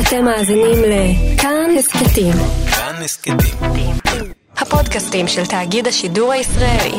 [0.00, 2.32] אתם מאזינים לכאן הסכתים.
[2.70, 3.36] כאן הסכתים.
[4.56, 6.98] הפודקאסטים של תאגיד השידור הישראלי.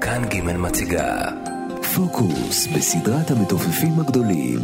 [0.00, 1.28] כאן ג' מציגה
[1.94, 4.60] פוקוס בסדרת המתופפים הגדולים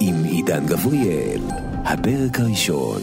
[0.00, 1.40] עם עידן גבריאל,
[1.84, 3.02] הפרק הראשון.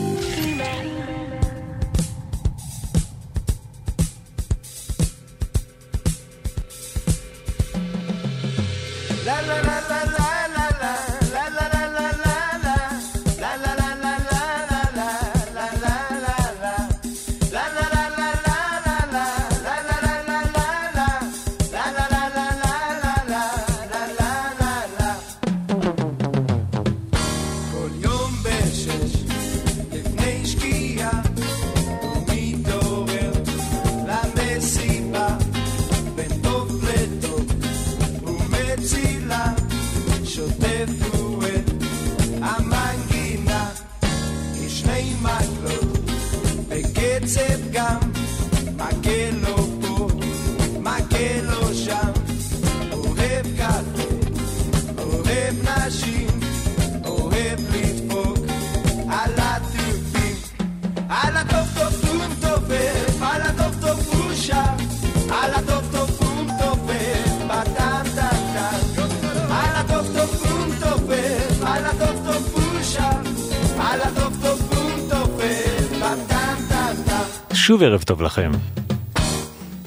[77.79, 78.51] שוב ערב טוב לכם.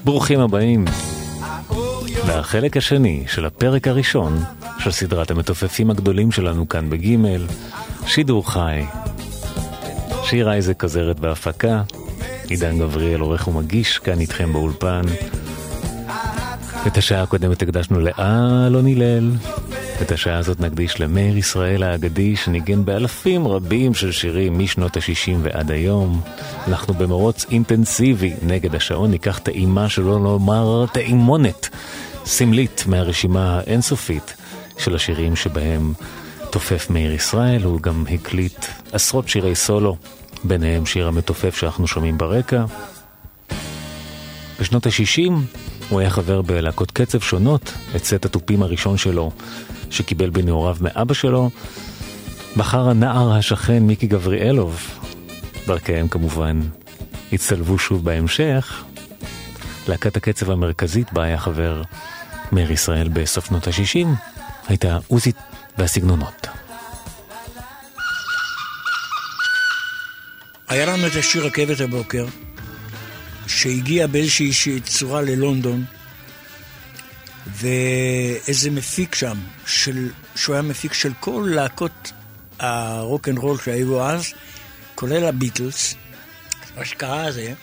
[0.05, 0.85] ברוכים הבאים
[2.27, 4.37] לחלק השני של הפרק הראשון
[4.79, 7.45] של סדרת המתופפים הגדולים שלנו כאן בגימל,
[8.05, 8.83] שידור חי.
[10.23, 11.81] שיר אייזק עוזרת בהפקה,
[12.49, 15.01] עידן גבריאל עורך ומגיש כאן איתכם באולפן.
[16.87, 19.31] את השעה הקודמת הקדשנו לאלון הלל,
[20.03, 25.71] את השעה הזאת נקדיש למאיר ישראל האגדי שניגן באלפים רבים של שירים משנות ה-60 ועד
[25.71, 26.21] היום.
[26.67, 31.69] אנחנו במרוץ אינטנסיבי נגד השעון, ניקח טעימה שלא לומר טעימונת
[32.25, 34.35] סמלית מהרשימה האינסופית
[34.77, 35.93] של השירים שבהם
[36.49, 39.95] תופף מאיר ישראל, הוא גם הקליט עשרות שירי סולו,
[40.43, 42.65] ביניהם שיר המתופף שאנחנו שומעים ברקע.
[44.59, 45.31] בשנות ה-60
[45.89, 49.31] הוא היה חבר בלהקות קצב שונות, את סט התופים הראשון שלו,
[49.89, 51.49] שקיבל בנעוריו מאבא שלו,
[52.57, 54.99] בחר הנער השכן מיקי גבריאלוב.
[55.67, 56.59] דרכיהם כמובן
[57.33, 58.83] הצטלבו שוב בהמשך.
[59.87, 61.81] להקת הקצב המרכזית בה היה חבר
[62.51, 64.07] מאיר ישראל בסוף שנות ה-60,
[64.67, 65.35] הייתה עוזית
[65.77, 66.47] והסגנונות.
[70.67, 72.25] היה לנו את השיר רכבת הבוקר,
[73.47, 75.85] שהגיע באיזושהי צורה ללונדון,
[77.47, 82.11] ואיזה מפיק שם, של, שהוא היה מפיק של כל להקות
[82.59, 84.33] הרוק אנד רול שהיו אז,
[84.95, 85.95] כולל הביטלס.
[86.77, 87.53] מה שקרה זה,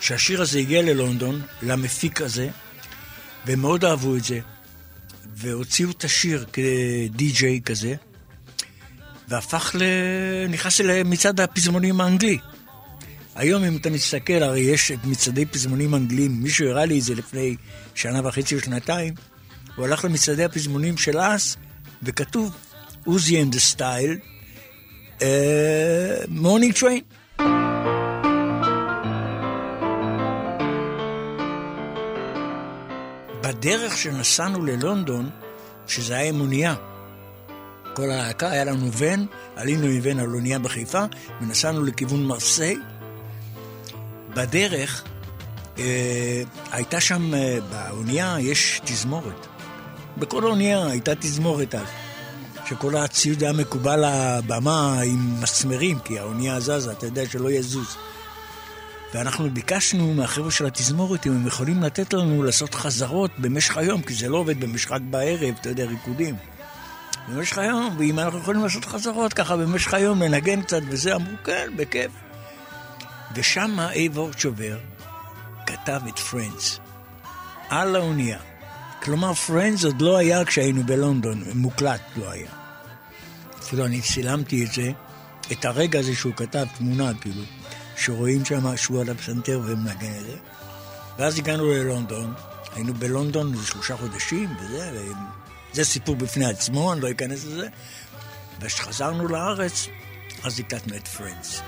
[0.00, 2.48] שהשיר הזה הגיע ללונדון, למפיק הזה,
[3.46, 4.40] והם מאוד אהבו את זה,
[5.36, 7.94] והוציאו את השיר כדי-ג'יי כזה,
[9.28, 9.82] והפך ל...
[10.48, 12.38] נכנס למצעד הפזמונים האנגלי.
[13.36, 17.14] היום אם אתה מסתכל, הרי יש את מצעדי פזמונים אנגלים, מישהו הראה לי את זה
[17.14, 17.56] לפני
[17.94, 19.14] שנה וחצי או שנתיים,
[19.76, 21.56] הוא הלך למצעדי הפזמונים של אז,
[22.02, 22.56] וכתוב
[23.04, 24.18] Uzi and the Styles,
[26.28, 27.00] Morning Train.
[33.42, 35.30] בדרך שנסענו ללונדון,
[35.86, 36.74] שזה היה עם אונייה,
[37.94, 39.26] כל הלהקה, היה לנו ון,
[39.56, 41.04] עלינו עם ון על אונייה בחיפה,
[41.40, 42.76] ונסענו לכיוון מרסיי.
[44.36, 45.04] בדרך,
[45.78, 46.42] אה,
[46.72, 49.46] הייתה שם, אה, באונייה יש תזמורת.
[50.16, 51.86] בכל האונייה הייתה תזמורת אז.
[52.66, 57.96] שכל הציוד היה מקובל לבמה עם מסמרים, כי האונייה זזה, אתה יודע שלא יזוז.
[59.14, 64.14] ואנחנו ביקשנו מהחבר'ה של התזמורת אם הם יכולים לתת לנו לעשות חזרות במשך היום, כי
[64.14, 66.36] זה לא עובד במשך רק בערב, אתה יודע, ריקודים.
[67.28, 71.70] במשך היום, ואם אנחנו יכולים לעשות חזרות ככה במשך היום, לנגן קצת וזה, אמרו כן,
[71.76, 72.25] בכיף.
[73.36, 74.78] ושם אייב אורצ'ובר
[75.66, 76.78] כתב את Friends
[77.68, 78.38] על האונייה.
[79.02, 82.50] כלומר, Friends עוד לא היה כשהיינו בלונדון, מוקלט לא היה.
[83.58, 84.90] אפילו אני צילמתי את זה,
[85.52, 87.42] את הרגע הזה שהוא כתב תמונה, כאילו,
[87.96, 90.36] שרואים שם שהוא על הפסנתר ומנגן את זה.
[91.18, 92.34] ואז הגענו ללונדון,
[92.74, 95.02] היינו בלונדון איזה שלושה חודשים, וזה,
[95.72, 97.68] זה סיפור בפני עצמו, אני לא אכנס לזה.
[98.60, 99.88] וכשחזרנו לארץ,
[100.44, 101.62] אז הקלטנו את פרנדס.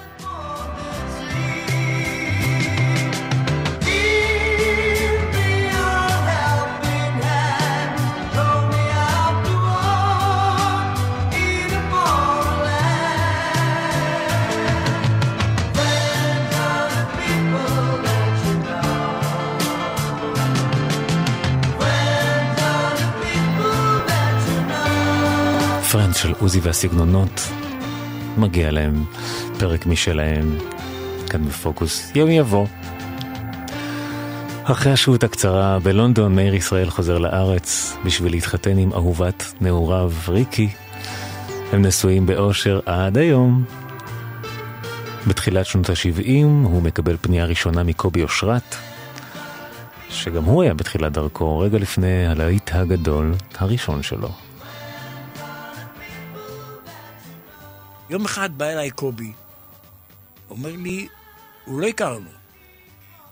[25.93, 27.41] פרנץ של עוזי והסגנונות,
[28.37, 29.05] מגיע להם
[29.59, 30.59] פרק משלהם,
[31.31, 32.67] כאן בפוקוס, יום יבוא.
[34.65, 40.69] אחרי השהות הקצרה בלונדון, מאיר ישראל חוזר לארץ בשביל להתחתן עם אהובת נעוריו ריקי.
[41.73, 43.65] הם נשואים באושר עד היום.
[45.27, 48.77] בתחילת שנות ה-70 הוא מקבל פנייה ראשונה מקובי אושרת,
[50.11, 54.48] שגם הוא היה בתחילת דרכו, רגע לפני הלהיט הגדול הראשון שלו.
[58.11, 59.33] יום אחד בא אליי קובי,
[60.51, 61.09] אומר לי,
[61.65, 62.31] הוא לא הכרנו.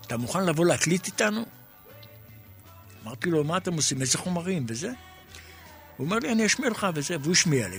[0.01, 1.45] אתה מוכן לבוא להקליט איתנו?
[3.03, 4.01] אמרתי לו, מה אתם עושים?
[4.01, 4.91] איזה חומרים וזה?
[5.97, 7.77] הוא אומר לי, אני אשמיע לך וזה, והוא השמיע לי.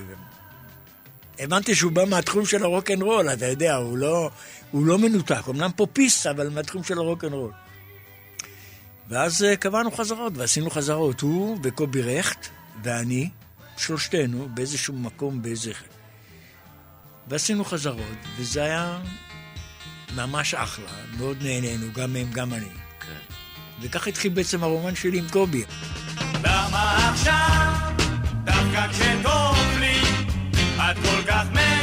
[1.39, 4.31] הבנתי שהוא בא מהתחום של הרוקנרול, אתה יודע, הוא לא,
[4.71, 7.53] הוא לא מנותק, אמנם פופיסט, אבל מהתחום של הרוקנרול.
[9.09, 12.47] ואז אה, קבענו חזרות, ועשינו חזרות, הוא וקובי רכט,
[12.83, 13.31] ואני,
[13.77, 15.73] שלושתנו, באיזשהו מקום, באיזה...
[17.29, 18.99] ועשינו חזרות, וזה היה
[20.17, 22.69] ממש אחלה, מאוד נהנינו, גם הם, גם אני.
[23.01, 23.35] כן.
[23.81, 25.65] וכך התחיל בעצם הרומן שלי עם קובי.
[26.45, 27.93] למה עכשיו,
[28.45, 30.01] דווקא כשטוב לי,
[30.77, 31.78] את כל כך משונה?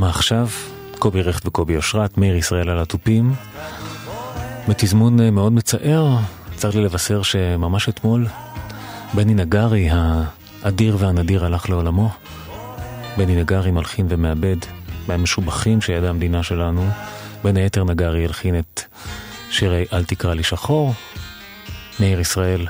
[0.00, 0.48] למה עכשיו?
[0.98, 3.34] קובי רכט וקובי אושרת, מאיר ישראל על התופים.
[4.68, 6.16] בתזמון אה, מאוד מצער,
[6.56, 8.26] צריך לי לבשר שממש אתמול
[9.14, 12.10] בני נגרי האדיר והנדיר הלך לעולמו.
[13.16, 14.56] בני נגרי מלחין ומעבד
[15.08, 16.88] מהמשובחים שידעה המדינה שלנו.
[17.44, 18.82] בין היתר נגרי הלחין את
[19.50, 20.94] שירי אל תקרא לי שחור.
[22.00, 22.66] מאיר ישראל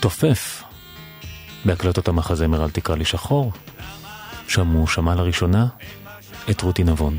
[0.00, 0.62] תופף
[1.64, 3.52] בהקלטות המחזמר אל תקרא לי שחור.
[4.48, 5.66] שם הוא שמע לראשונה
[6.50, 7.18] את רותי נבון.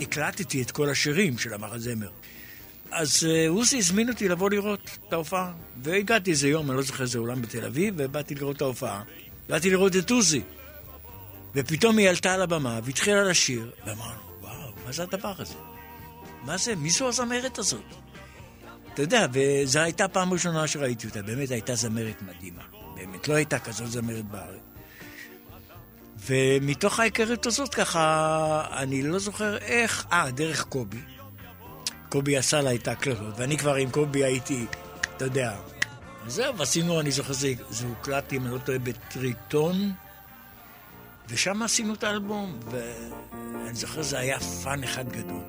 [0.00, 2.08] הקלטתי את כל השירים של המחזמר.
[2.90, 5.52] אז עוזי הזמין אותי לבוא לראות את ההופעה.
[5.82, 9.02] והגעתי איזה יום, אני לא זוכר איזה אולם בתל אביב, ובאתי לראות את ההופעה.
[9.48, 10.42] באתי לראות את עוזי.
[11.54, 14.23] ופתאום היא עלתה על הבמה והתחילה לשיר, ואמרנו,
[14.86, 15.54] מה זה הדבר הזה?
[16.42, 16.76] מה זה?
[16.76, 17.84] מי זו הזמרת הזאת?
[18.94, 22.62] אתה יודע, וזו הייתה פעם ראשונה שראיתי אותה, באמת הייתה זמרת מדהימה.
[22.94, 24.60] באמת, לא הייתה כזאת זמרת בארץ.
[26.26, 31.00] ומתוך ההיכרות הזאת ככה, אני לא זוכר איך, אה, דרך קובי.
[32.08, 34.66] קובי עשה לה את ההקלטות, ואני כבר עם קובי הייתי,
[35.16, 35.56] אתה יודע.
[36.26, 39.92] וזהו, ועשינו, אני זוכר, זה, זה הוקלט, אם אני לא טועה, בטריטון,
[41.28, 42.60] ושם עשינו את האלבום,
[43.64, 45.42] ואני זוכר, זה היה fun אחד גדול.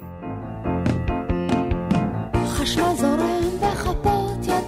[2.48, 4.65] חשמל זורם בכפות ידיך,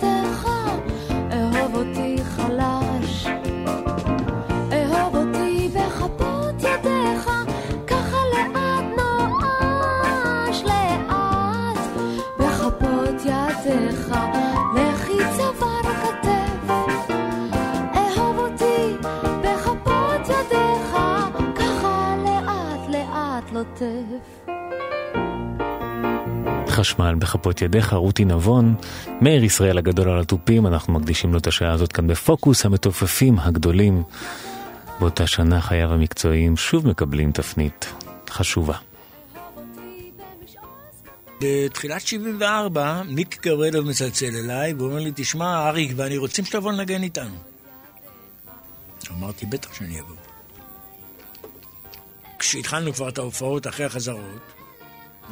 [23.81, 24.51] לוטף.
[26.69, 28.75] חשמל בכפות ידיך, רותי נבון,
[29.21, 34.03] מאיר ישראל הגדול על התופים, אנחנו מקדישים לו את השעה הזאת כאן בפוקוס, המתופפים הגדולים.
[34.99, 37.93] באותה שנה חייו המקצועיים שוב מקבלים תפנית
[38.29, 38.77] חשובה.
[41.41, 47.35] בתחילת 74, מיק גברלוב מצלצל אליי ואומר לי, תשמע, אריק ואני רוצים שתבוא לנגן איתנו.
[49.11, 50.26] אמרתי, בטח שאני אבוא.
[52.39, 54.53] כשהתחלנו כבר את ההופעות אחרי החזרות,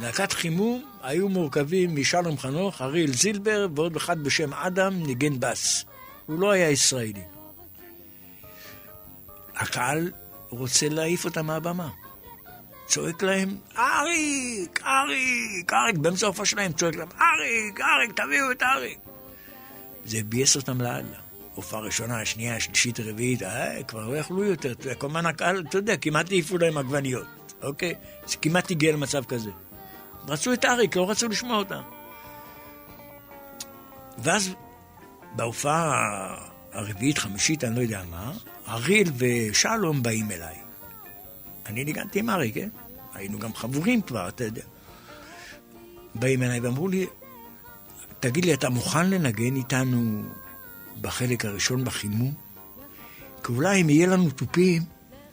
[0.00, 5.84] להקת חימום היו מורכבים משלום חנוך, אריאל זילבר ועוד אחד בשם אדם ניגן בס.
[6.26, 7.22] הוא לא היה ישראלי.
[9.56, 10.10] הקהל
[10.48, 11.88] רוצה להעיף אותם מהבמה.
[12.86, 18.98] צועק להם, אריק, אריק, אריק, באמצע ההופעה שלהם צועק להם, אריק, אריק, תביאו את אריק.
[20.04, 21.25] זה ביאס אותם לאללה.
[21.56, 25.64] הופעה ראשונה, שנייה, שלישית, רביעית, אה, כבר לא יכלו יותר, אתה יודע, כל הזמן הקהל,
[25.68, 27.26] אתה יודע, כמעט העיפו להם עגבניות,
[27.62, 27.94] אוקיי?
[28.26, 29.50] זה כמעט הגיע למצב כזה.
[30.28, 31.82] רצו את אריק, לא רצו לשמוע אותם.
[34.18, 34.54] ואז
[35.36, 35.94] בהופעה
[36.72, 38.32] הרביעית, חמישית, אני לא יודע מה,
[38.68, 40.56] אריל ושלום באים אליי.
[41.66, 42.68] אני ניגנתי עם אריק, כן?
[43.14, 44.62] היינו גם חבורים כבר, אתה יודע.
[46.14, 47.06] באים אליי ואמרו לי,
[48.20, 50.22] תגיד לי, אתה מוכן לנגן איתנו
[51.00, 52.32] בחלק הראשון בחימום?
[53.44, 54.82] כי אולי אם יהיה לנו תופים,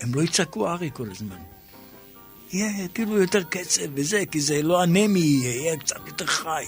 [0.02, 1.36] הם לא יצעקו אריק כל הזמן.
[2.52, 6.66] יהיה כאילו יותר קצב וזה, כי זה לא אנמי יהיה, יהיה קצת יותר חי.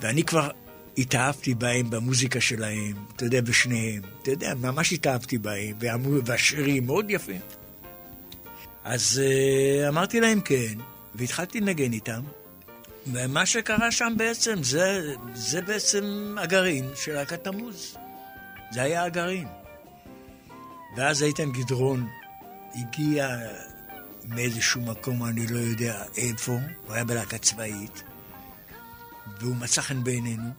[0.00, 0.50] ואני כבר
[0.98, 4.02] התאהבתי בהם, במוזיקה שלהם, אתה יודע, בשניהם.
[4.22, 5.76] אתה יודע, ממש התאהבתי בהם,
[6.24, 7.40] והשירים מאוד יפים.
[8.84, 10.74] אז uh, אמרתי להם כן,
[11.14, 12.20] והתחלתי לנגן איתם.
[13.06, 17.96] ומה שקרה שם בעצם, זה, זה בעצם הגרעין של להקת תמוז.
[18.72, 19.48] זה היה הגרעין.
[20.96, 22.08] ואז איתן גדרון
[22.74, 23.28] הגיע
[24.28, 26.52] מאיזשהו מקום, אני לא יודע איפה,
[26.86, 28.02] הוא היה בלהקה צבאית,
[29.40, 30.50] והוא מצא חן בעינינו,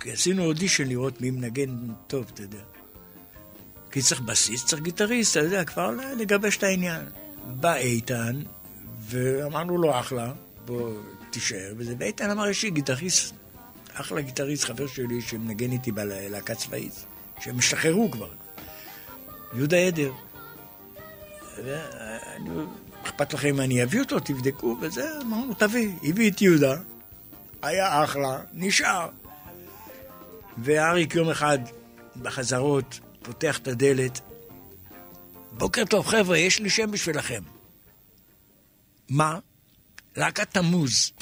[0.00, 2.62] כי עשינו אודישן לראות מי מנגן טוב, אתה יודע.
[3.90, 7.06] כי צריך בסיס, צריך גיטריסט, אתה יודע, כבר לגבש את העניין.
[7.46, 8.42] בא איתן,
[9.00, 10.32] ואמרנו לו, אחלה,
[10.64, 10.92] בוא
[11.38, 13.34] תישאר וזה, ואיתן אמר, יש לי גיטריסט,
[13.94, 17.04] אחלה גיטריסט, חבר שלי, שמנגן איתי בלהקה צבאית,
[17.40, 18.30] שהם השתחררו כבר.
[19.54, 20.12] יהודה עדר.
[21.64, 22.50] ואני,
[23.04, 25.92] אכפת לכם אם אני אביא אותו, תבדקו, וזה, אמרנו, תביא.
[26.02, 26.76] הביא את יהודה,
[27.62, 29.08] היה אחלה, נשאר.
[30.58, 31.58] ואריק יום אחד,
[32.22, 34.20] בחזרות, פותח את הדלת,
[35.52, 37.42] בוקר טוב, חבר'ה, יש לי שם בשבילכם.
[39.08, 39.38] מה?
[40.18, 41.12] להקת תמוז.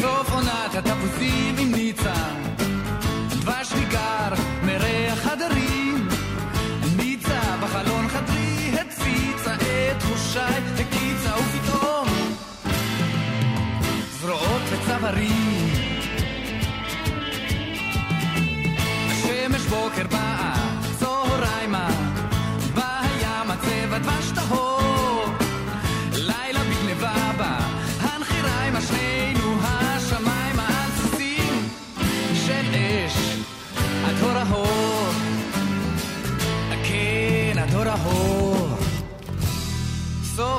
[0.00, 2.37] סוף עונת התפוזים עם ניצה,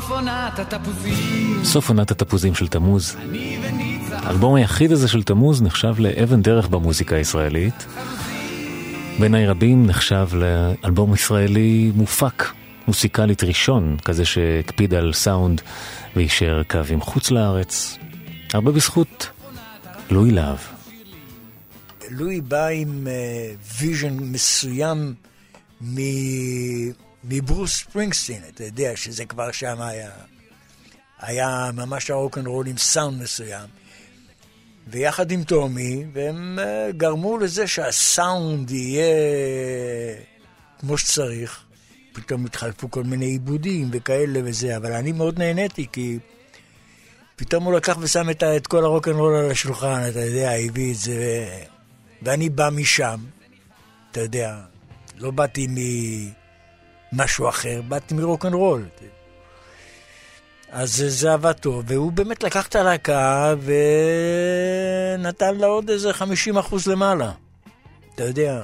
[0.09, 3.15] סוף עונת התפוזים, סוף עונת התפוזים של תמוז.
[4.11, 7.85] האלבום היחיד הזה של תמוז נחשב לאבן דרך במוזיקה הישראלית.
[9.19, 12.43] בעיני רבים נחשב לאלבום ישראלי מופק,
[12.87, 15.61] מוסיקלית ראשון, כזה שהקפיד על סאונד
[16.15, 17.97] ויישר קווים חוץ לארץ.
[18.53, 19.29] הרבה בזכות
[20.11, 20.57] לואי להב.
[22.09, 23.07] לואי בא עם
[23.79, 25.13] vision מסוים
[25.81, 30.11] מ- מברוס ספרינגסטין, אתה יודע שזה כבר שם היה,
[31.19, 33.69] היה ממש הרוקנרול עם סאונד מסוים.
[34.87, 39.15] ויחד עם טומי, והם אה, גרמו לזה שהסאונד יהיה
[40.79, 41.63] כמו שצריך.
[42.13, 46.19] פתאום התחלפו כל מיני עיבודים וכאלה וזה, אבל אני מאוד נהניתי, כי
[47.35, 51.49] פתאום הוא לקח ושם את, את כל הרוקנרול על השולחן, אתה יודע, הביא את זה,
[52.21, 53.19] ואני בא משם,
[54.11, 54.59] אתה יודע,
[55.17, 55.67] לא באתי
[57.13, 58.85] ממשהו אחר, באתי מרוקנרול.
[60.71, 63.53] אז זה עבד טוב, והוא באמת לקח את הלהקה
[65.17, 67.31] ונתן לה עוד איזה 50 אחוז למעלה.
[68.15, 68.61] אתה יודע,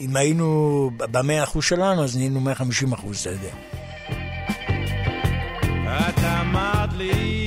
[0.00, 3.50] אם היינו במאה אחוז שלנו, אז נהיינו 150 אחוז, אתה יודע.
[6.08, 7.37] את אמרת לי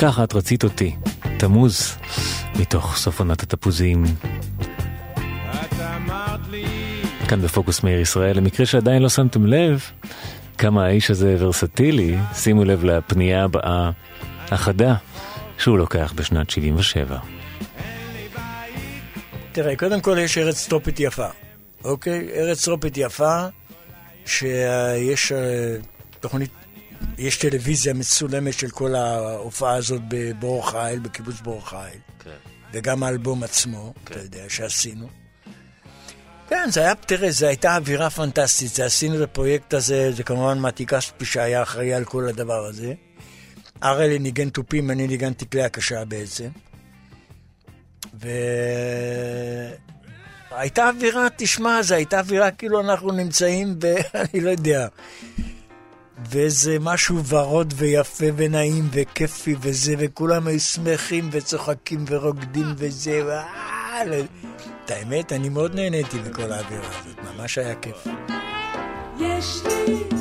[0.00, 0.96] ככה את רצית אותי,
[1.38, 1.96] תמוז,
[2.56, 4.04] מתוך סוף עונת התפוזים.
[7.28, 9.82] כאן בפוקוס מאיר ישראל, למקרה שעדיין לא שמתם לב
[10.58, 13.90] כמה האיש הזה ורסטילי, שימו לב לפנייה הבאה,
[14.50, 14.94] החדה,
[15.58, 17.18] שהוא לוקח בשנת 77.
[19.52, 21.28] תראה, קודם כל יש ארץ טרופית יפה,
[21.84, 22.28] אוקיי?
[22.34, 23.46] ארץ טרופית יפה,
[24.26, 25.76] שיש אה,
[26.20, 26.50] תוכנית,
[27.18, 32.00] יש טלוויזיה מצולמת של כל ההופעה הזאת בבור חיל, בקיבוץ בור חיל.
[32.24, 32.30] כן.
[32.72, 35.08] וגם האלבום עצמו, אתה יודע, שעשינו.
[36.48, 40.58] כן, זה היה, תראה, זו הייתה אווירה פנטסטית, זה עשינו את הפרויקט הזה, זה כמובן
[40.58, 42.94] מתי כספי שהיה אחראי על כל הדבר הזה.
[43.82, 46.48] אראלי ניגן תופים, אני ניגנתי כלי הקשה בעצם.
[50.50, 53.86] והייתה אווירה, תשמע, זו הייתה אווירה כאילו אנחנו נמצאים ב...
[54.32, 54.88] אני לא יודע.
[56.30, 63.22] וזה משהו ורוד ויפה ונעים וכיפי וזה, וכולם שמחים וצוחקים ורוקדים וזה,
[64.84, 68.06] את האמת, אני מאוד נהניתי מכל האווירה הזאת, ממש היה כיף.
[69.18, 70.19] יש לי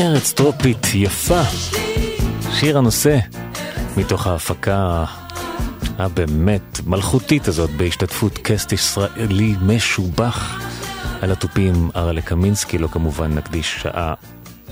[0.00, 1.42] ארץ טרופית יפה,
[2.52, 3.18] שיר הנושא
[3.96, 5.04] מתוך ההפקה
[5.98, 10.60] הבאמת מלכותית הזאת בהשתתפות קסט ישראלי משובח
[11.22, 14.14] על התופים ארלה קמינסקי, לו כמובן נקדיש שעה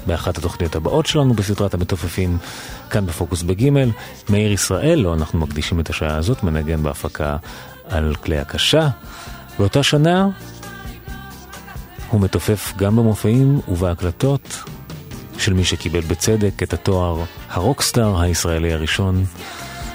[0.06, 2.38] באחת התוכניות הבאות שלנו בסדרת המתופפים
[2.90, 3.90] כאן בפוקוס בגימל.
[4.30, 7.36] מאיר ישראל, לו אנחנו מקדישים את השעה הזאת, מנגן בהפקה
[7.88, 8.88] על כלי הקשה.
[9.58, 10.28] באותה שנה
[12.08, 14.64] הוא מתופף גם במופעים ובהקלטות
[15.38, 19.24] של מי שקיבל בצדק את התואר הרוקסטאר הישראלי הראשון,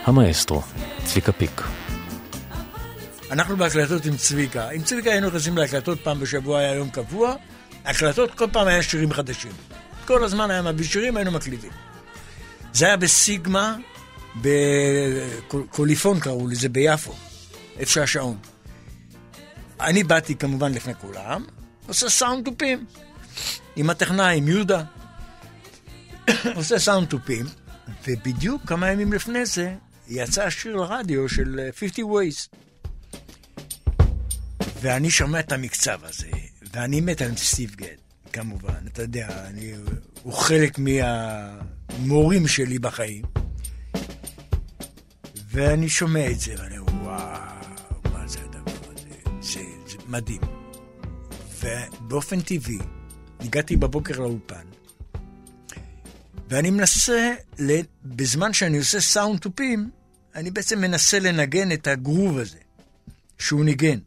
[0.03, 0.61] המאסטרו,
[1.05, 1.61] צביקה פיק.
[3.31, 4.69] אנחנו בהקלטות עם צביקה.
[4.69, 7.35] עם צביקה היינו נכנסים להקלטות פעם בשבוע, היה יום קבוע.
[7.85, 9.51] הקלטות, כל פעם היה שירים חדשים.
[10.05, 11.71] כל הזמן היה מביא שירים, היינו מקליטים.
[12.73, 13.75] זה היה בסיגמה,
[14.41, 17.13] בקוליפון קראו לזה, ביפו,
[17.79, 18.37] איפה שהשעון.
[19.81, 21.45] אני באתי כמובן לפני כולם,
[21.87, 22.85] עושה סאונד תופים.
[23.75, 24.83] עם הטכנאי, עם יהודה.
[26.55, 27.45] עושה סאונד תופים,
[28.07, 29.75] ובדיוק כמה ימים לפני זה
[30.07, 32.57] יצא שיר לרדיו של אה, 50 Ways.
[34.81, 36.29] ואני שומע את המקצב הזה,
[36.73, 37.95] ואני מת על סטיב גד,
[38.33, 39.73] כמובן, אתה יודע, אני,
[40.23, 43.23] הוא חלק מהמורים שלי בחיים.
[45.51, 49.09] ואני שומע את זה, ואני אומר, וואו, מה זה הדבר הזה?
[49.41, 50.41] זה, זה מדהים.
[51.59, 52.77] ובאופן טבעי,
[53.39, 54.65] הגעתי בבוקר לאולפן,
[56.53, 57.33] ואני מנסה,
[58.05, 59.89] בזמן שאני עושה סאונד תופים,
[60.35, 62.57] אני בעצם מנסה לנגן את הגרוב הזה,
[63.39, 63.99] שהוא ניגן,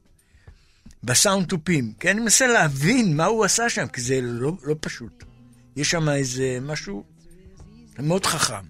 [1.05, 5.25] בסאונד תופים, כי אני מנסה להבין מה הוא עשה שם, כי זה לא, לא פשוט.
[5.77, 7.05] יש שם איזה משהו
[7.99, 8.67] מאוד חכם.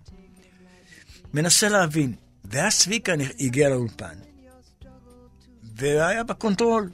[1.35, 2.15] מנסה להבין.
[2.45, 4.19] ואז צביקה הגיע לאולפן,
[5.77, 6.91] והיה ב control.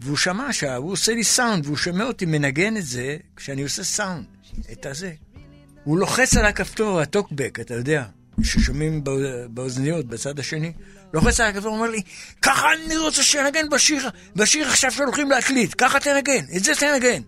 [0.00, 4.24] והוא שמע שהוא עושה לי סאונד, והוא שומע אותי מנגן את זה כשאני עושה סאונד,
[4.72, 5.12] את הזה.
[5.84, 8.04] הוא לוחץ על הכפתור, ה talkback, אתה יודע,
[8.42, 9.04] ששומעים
[9.48, 10.72] באוזניות בצד השני,
[11.14, 12.02] לוחץ על הכפתור, אומר לי,
[12.42, 17.22] ככה אני רוצה שנגן בשיר, בשיר עכשיו שהולכים להקליט, ככה תנגן, את זה תנגן.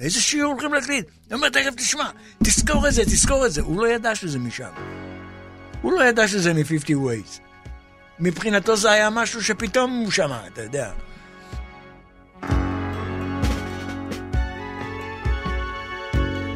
[0.00, 1.06] איזה שיר הולכים להקליט?
[1.26, 2.10] אני אומר, תכף תשמע,
[2.44, 3.62] תזכור את זה, תזכור את זה.
[3.62, 4.70] הוא לא ידע שזה משם.
[5.82, 7.40] הוא לא ידע שזה מ-50 Ways.
[8.20, 10.90] מבחינתו זה היה משהו שפתאום הוא שמע, אתה יודע.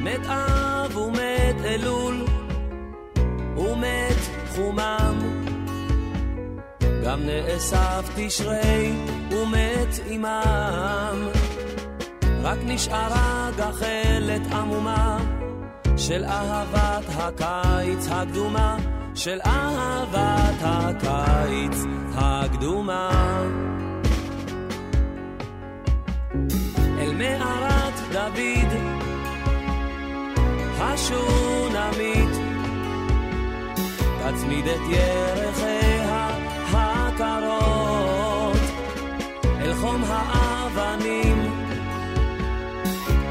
[0.01, 0.96] מת אב
[1.49, 2.25] ומת אלול
[3.57, 4.17] ומת
[4.49, 5.19] חומם
[7.05, 8.93] גם נאסף תשרי
[9.31, 11.29] ומת עמם
[12.43, 15.19] רק נשארה גחלת עמומה
[15.97, 18.77] של אהבת הקיץ הקדומה,
[19.15, 21.77] של אהבת הקיץ
[22.15, 23.11] הקדומה.
[26.99, 28.98] אל מערת דוד,
[30.92, 32.35] השונמית,
[34.18, 36.29] תצמיד את ירחיה
[36.72, 38.59] הקרות,
[39.61, 41.51] אל חום האבנים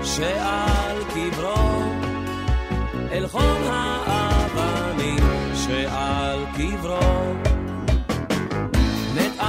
[0.03, 1.81] שעל קברו,
[3.11, 5.23] אל חום האבנים
[5.55, 7.33] שעל קברו.
[9.15, 9.39] מת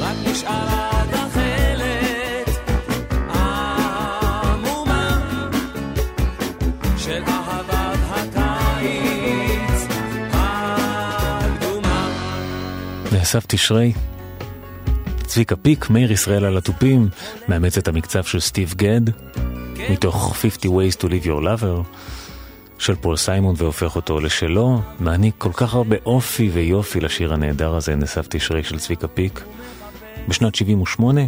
[0.00, 2.48] רק נשארה גחלת
[3.30, 5.18] עמומה
[6.98, 9.82] של אהבת הקיץ
[10.32, 12.08] הקדומה.
[13.12, 13.92] נאסף תשרי.
[15.26, 17.08] צביקה פיק, מאיר ישראל על התופים,
[17.48, 19.00] מאמץ את המקצב של סטיב גד,
[19.90, 21.82] מתוך 50 Ways to Live Your Lover,
[22.78, 27.96] של פול סיימון והופך אותו לשלו, מעניק כל כך הרבה אופי ויופי לשיר הנהדר הזה,
[27.96, 29.40] נאסף תשרי של צביקה פיק.
[30.28, 31.20] בשנת 78,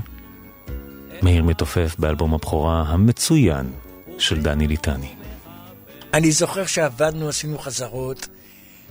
[1.22, 3.72] מאיר מתופף באלבום הבכורה המצוין
[4.18, 5.08] של דני ליטני.
[6.14, 8.28] אני זוכר שעבדנו, עשינו חזרות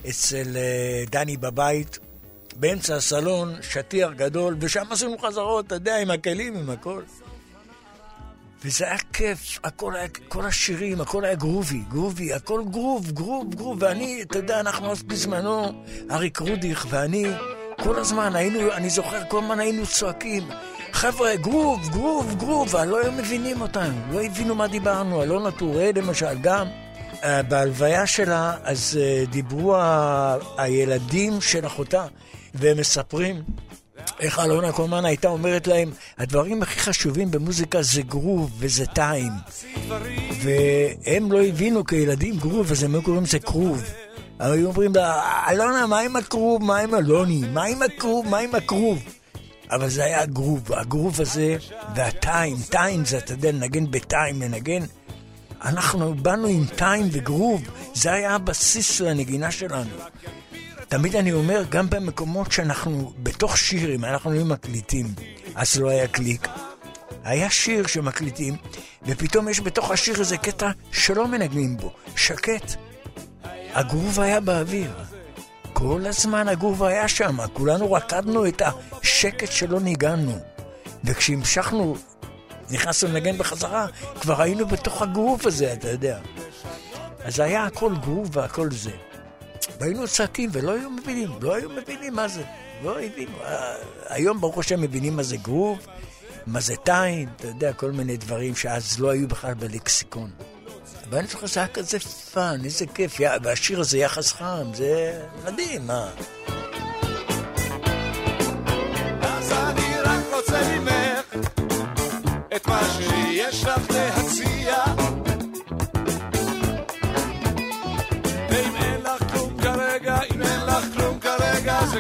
[0.10, 2.00] אצל אה, דני בבית,
[2.56, 7.02] באמצע הסלון, שטיח גדול, ושם עשינו חזרות, אתה יודע, עם הכלים, עם הכל.
[8.66, 13.78] וזה היה כיף, הכל היה, כל השירים, הכל היה גרובי, גרובי, הכל גרוב, גרוב, גרוב,
[13.82, 17.26] ואני, אתה יודע, אנחנו אז בזמנו, אריק רודיך ואני,
[17.84, 20.44] כל הזמן היינו, אני זוכר, כל הזמן היינו צועקים,
[20.92, 26.38] חבר'ה, גרוב, גרוב, גרוב, ולא היו מבינים אותנו, לא הבינו מה דיברנו, אלונה טורי למשל,
[26.42, 26.68] גם.
[27.24, 32.06] אה, בהלוויה שלה, אז אה, דיברו ה- הילדים של אחותה,
[32.54, 33.42] והם מספרים
[34.20, 39.32] איך אלונה הזמן הייתה אומרת להם, הדברים הכי חשובים במוזיקה זה גרוב וזה טיים.
[40.42, 43.38] והם לא הבינו כילדים גרוב, אז הם היו קוראים לזה.
[44.40, 46.64] אבל היו אומרים לה, אלונה, מה עם הקרוב?
[46.64, 47.42] מה עם אלוני?
[47.54, 48.28] מה עם הקרוב?
[48.28, 49.04] מה עם הקרוב?
[49.72, 51.58] אבל זה היה הגרוב, הגרוב הזה
[51.96, 54.84] והטיים, טיים זה, אתה יודע, לנגן בטיים, לנגן.
[55.66, 57.62] אנחנו באנו עם טיים וגרוב,
[57.94, 59.90] זה היה הבסיס של הנגינה שלנו.
[60.88, 65.06] תמיד אני אומר, גם במקומות שאנחנו בתוך שירים, אנחנו היו מקליטים,
[65.56, 66.48] אז לא היה קליק.
[67.24, 68.56] היה שיר שמקליטים,
[69.04, 72.76] ופתאום יש בתוך השיר איזה קטע שלא מנגנים בו, שקט.
[73.74, 74.92] הגרוב היה באוויר.
[75.74, 78.62] כל הזמן הגרוב היה שם, כולנו רקדנו את
[79.02, 80.40] השקט שלא ניגענו.
[81.04, 81.96] וכשהמשכנו,
[82.70, 83.88] נכנסנו לנגן בחזרה,
[84.22, 86.20] כבר היינו בתוך הגרוב הזה, אתה יודע.
[87.24, 88.92] אז היה הכל גרוב והכל זה.
[89.80, 92.44] והיינו צועקים ולא היו מבינים, לא היו מבינים מה זה,
[92.84, 93.44] לא הבינו.
[93.44, 93.76] אה,
[94.10, 95.80] היום ברוך השם מבינים מה זה גרוב,
[96.48, 100.32] מה זה טיים, אתה יודע, כל מיני דברים שאז לא היו בכלל בלקסיקון.
[101.10, 102.00] ואני זוכר שזה היה כזה
[102.34, 106.10] פאן, איזה כיף, והשיר הזה יחס חם, זה מדהים, מה?
[106.48, 106.67] אז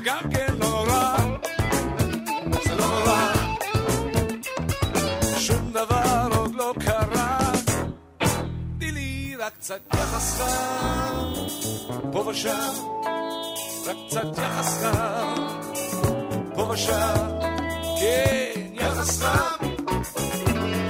[0.07, 1.17] גם כן לא נורא.
[2.63, 3.33] זה לא נורא.
[5.37, 7.51] שום דבר עוד לא קרה.
[8.79, 11.33] תני לי רק קצת יחס חם,
[12.11, 12.73] פה ושם,
[13.87, 15.35] רק קצת יחס חם.
[16.55, 17.27] פה ושם,
[18.01, 19.67] כן, יחס חם,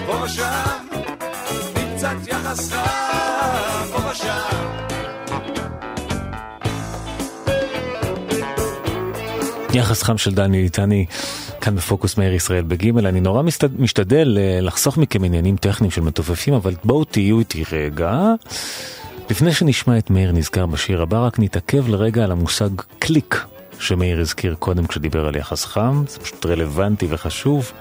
[0.05, 0.87] פה ושם,
[1.95, 4.96] קצת יחס חם, פה ושם.
[9.77, 11.05] יחס חם של דני ליטני,
[11.61, 13.07] כאן בפוקוס מאיר ישראל בגימל.
[13.07, 13.43] אני נורא.
[13.79, 18.33] משתדל אה, לחסוך מכם עניינים טכניים של מתופפים, אבל בואו תהיו איתי רגע.
[19.29, 23.45] לפני שנשמע את מאיר נזכר בשיר הבא, רק נתעכב לרגע על המושג קליק,
[23.79, 27.71] שמאיר הזכיר קודם כשדיבר על יחס חם, זה פשוט רלוונטי וחשוב.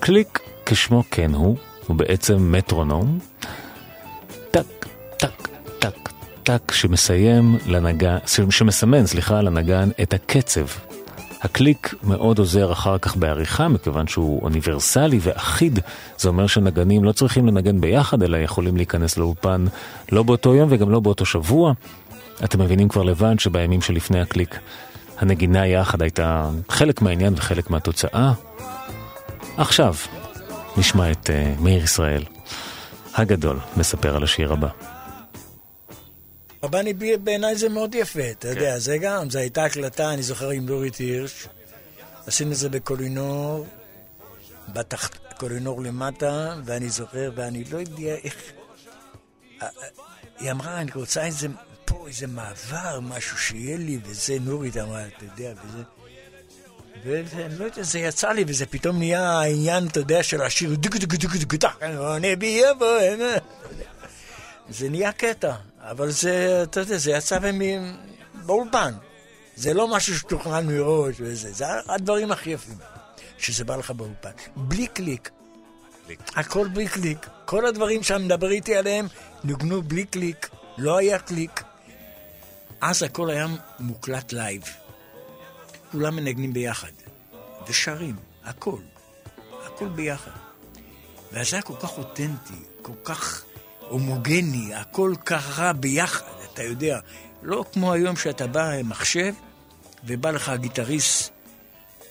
[0.00, 3.18] קליק, כשמו כן הוא, הוא בעצם מטרונום.
[4.50, 4.86] טק,
[5.16, 6.08] טק, טק,
[6.42, 8.16] טק, שמסיים לנגן,
[8.50, 10.91] שמסמן, סליחה, לנגן את הקצב.
[11.42, 15.80] הקליק מאוד עוזר אחר כך בעריכה, מכיוון שהוא אוניברסלי ואחיד.
[16.18, 19.64] זה אומר שנגנים לא צריכים לנגן ביחד, אלא יכולים להיכנס לאולפן
[20.12, 21.72] לא באותו יום וגם לא באותו שבוע.
[22.44, 24.58] אתם מבינים כבר לבד שבימים שלפני הקליק
[25.18, 28.32] הנגינה יחד הייתה חלק מהעניין וחלק מהתוצאה.
[29.56, 29.94] עכשיו,
[30.76, 32.22] נשמע את uh, מאיר ישראל
[33.14, 34.68] הגדול מספר על השיר הבא.
[36.62, 38.54] הבני בי בעיניי זה מאוד יפה, אתה כן.
[38.54, 41.48] יודע, זה גם, זו הייתה הקלטה, אני זוכר עם דורית הירש.
[42.26, 43.66] עשינו את זה בקולינור,
[44.68, 48.34] בתחת, קולינור למטה, ואני זוכר, ואני לא יודע איך...
[49.62, 49.88] אה, אה,
[50.38, 51.48] היא אמרה, אני רוצה איזה,
[51.84, 55.82] פה איזה מעבר, משהו שיהיה לי, וזה, נורית אמרה, אתה יודע, וזה...
[57.04, 60.74] ואני לא יודע, זה יצא לי, וזה פתאום נהיה העניין, אתה יודע, של השיר
[63.22, 63.36] אה,
[64.70, 67.78] זה נהיה קטע, אבל זה, אתה יודע, זה יצא במי...
[68.46, 68.92] באולפן.
[69.56, 72.78] זה לא משהו שתוכנן מראש וזה, זה הדברים הכי יפים,
[73.38, 74.30] שזה בא לך באולפן.
[74.56, 75.30] בלי קליק.
[76.36, 77.26] הכל בלי קליק.
[77.44, 79.06] כל הדברים שאתה מדבר איתי עליהם
[79.44, 80.48] נוגנו בלי קליק.
[80.78, 81.62] לא היה קליק.
[82.80, 83.46] אז הכל היה
[83.78, 84.62] מוקלט live.
[85.92, 86.92] כולם מנגנים ביחד.
[87.68, 88.16] ושרים.
[88.44, 88.78] הכל.
[89.66, 90.30] הכל ביחד.
[91.32, 93.44] ואז היה כל כך אותנטי, כל כך
[93.92, 96.98] הומוגני, הכל קרה ביחד, אתה יודע.
[97.42, 99.34] לא כמו היום שאתה בא עם מחשב,
[100.06, 101.30] ובא לך הגיטריסט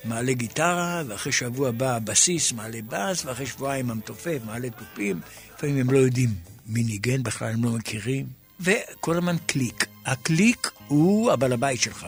[0.04, 5.20] מעלה גיטרה, ואחרי שבוע בא הבסיס מעלה בס, ואחרי שבועיים המתופף מעלה תופים.
[5.56, 6.30] לפעמים הם לא יודעים
[6.66, 8.26] מי ניגן, בכלל הם לא מכירים.
[8.60, 9.86] וכל הזמן קליק.
[10.06, 12.08] הקליק הוא הבעל הבית שלך.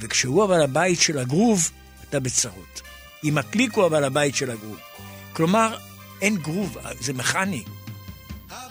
[0.00, 1.70] וכשהוא הבעל הבית של הגרוב,
[2.08, 2.82] אתה בצרות.
[3.24, 4.78] אם הקליק הוא הבעל הבית של הגרוב.
[5.32, 5.76] כלומר,
[6.20, 7.62] אין גרוב, זה מכני.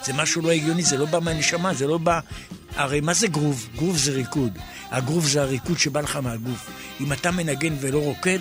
[0.06, 2.20] זה משהו לא הגיוני, זה לא בא מהנשמה, זה לא בא...
[2.76, 3.68] הרי מה זה גרוב?
[3.76, 4.58] גרוב זה ריקוד.
[4.92, 6.70] הגרוב זה הריקוד שבא לך מהגוף.
[7.02, 8.40] אם אתה מנגן ולא רוקד,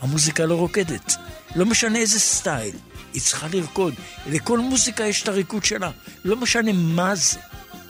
[0.00, 1.16] המוזיקה לא רוקדת.
[1.56, 2.76] לא משנה איזה סטייל,
[3.14, 3.94] היא צריכה לרקוד.
[4.26, 5.90] לכל מוזיקה יש את הריקוד שלה.
[6.24, 7.38] לא משנה מה זה,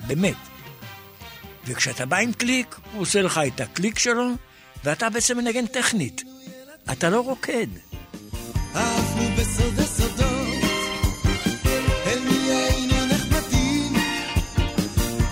[0.06, 0.36] באמת.
[1.66, 4.30] וכשאתה בא עם קליק, הוא עושה לך את הקליק שלו,
[4.84, 6.22] ואתה בעצם מנגן טכנית.
[6.92, 7.66] אתה לא רוקד.
[8.74, 10.39] עפנו בסוד הסודות,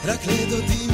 [0.08, 0.87] רק לדודים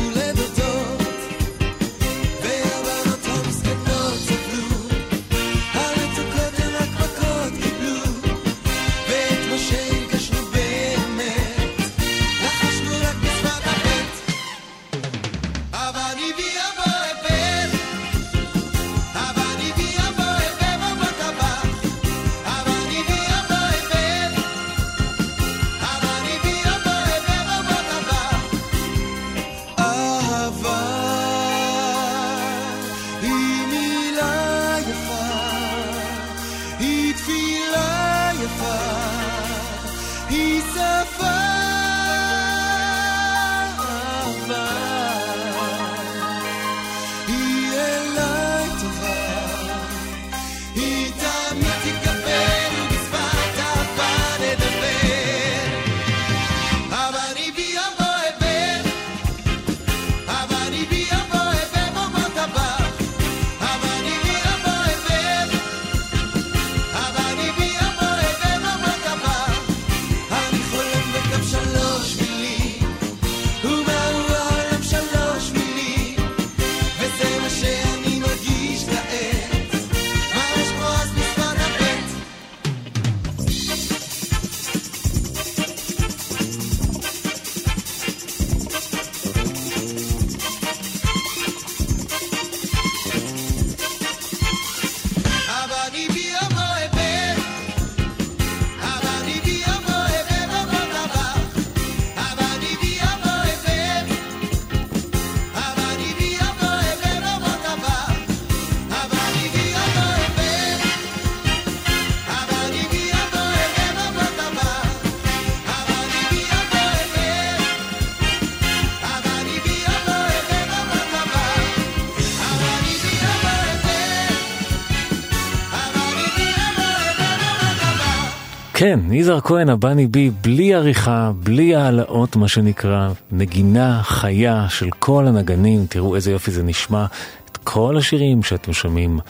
[128.87, 135.27] כן, יזהר כהן, הבני בי, בלי עריכה, בלי העלאות, מה שנקרא, נגינה חיה של כל
[135.27, 137.07] הנגנים, תראו איזה יופי זה נשמע.
[137.53, 139.21] את כל השירים שאתם שומעים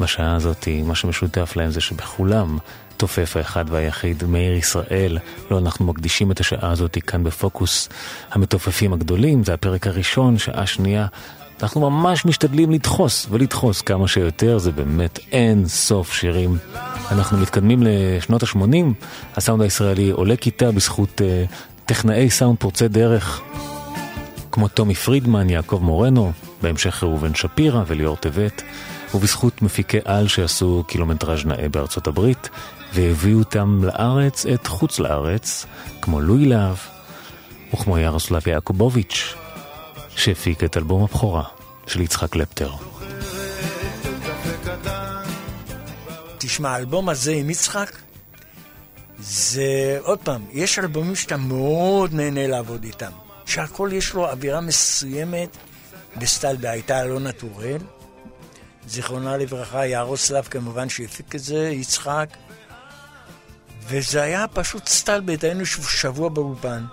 [0.00, 2.58] בשעה הזאת, מה שמשותף להם זה שבכולם
[2.96, 5.18] תופף האחד והיחיד, מאיר ישראל.
[5.50, 7.88] לא, אנחנו מקדישים את השעה הזאת כאן בפוקוס
[8.30, 11.06] המתופפים הגדולים, זה הפרק הראשון, שעה שנייה.
[11.62, 16.58] אנחנו ממש משתדלים לדחוס ולדחוס כמה שיותר, זה באמת אין סוף שירים.
[17.10, 21.54] אנחנו מתקדמים לשנות ה-80, הסאונד הישראלי עולה כיתה בזכות uh,
[21.86, 23.40] טכנאי סאונד פורצי דרך,
[24.52, 28.62] כמו טומי פרידמן, יעקב מורנו, בהמשך ראובן שפירא וליאור טבת,
[29.14, 32.48] ובזכות מפיקי על שעשו קילומטראז' נאה בארצות הברית,
[32.94, 35.66] והביאו אותם לארץ את חוץ לארץ,
[36.00, 36.76] כמו לואי להב,
[37.74, 39.34] וכמו ירוסלב יעקובוביץ',
[40.16, 41.44] שהפיק את אלבום הבכורה
[41.86, 42.70] של יצחק קלפטר.
[46.38, 47.96] תשמע, האלבום הזה עם יצחק,
[49.18, 53.10] זה, עוד פעם, יש אלבומים שאתה מאוד נהנה לעבוד איתם.
[53.46, 55.56] שהכל יש לו אווירה מסוימת
[56.16, 57.78] בסטייל והייתה אלונה טורל,
[58.88, 62.28] זיכרונה לברכה, ירוסלב כמובן שהפיק את זה, יצחק,
[63.86, 66.84] וזה היה פשוט סטלבט, היינו שבוע באולפן.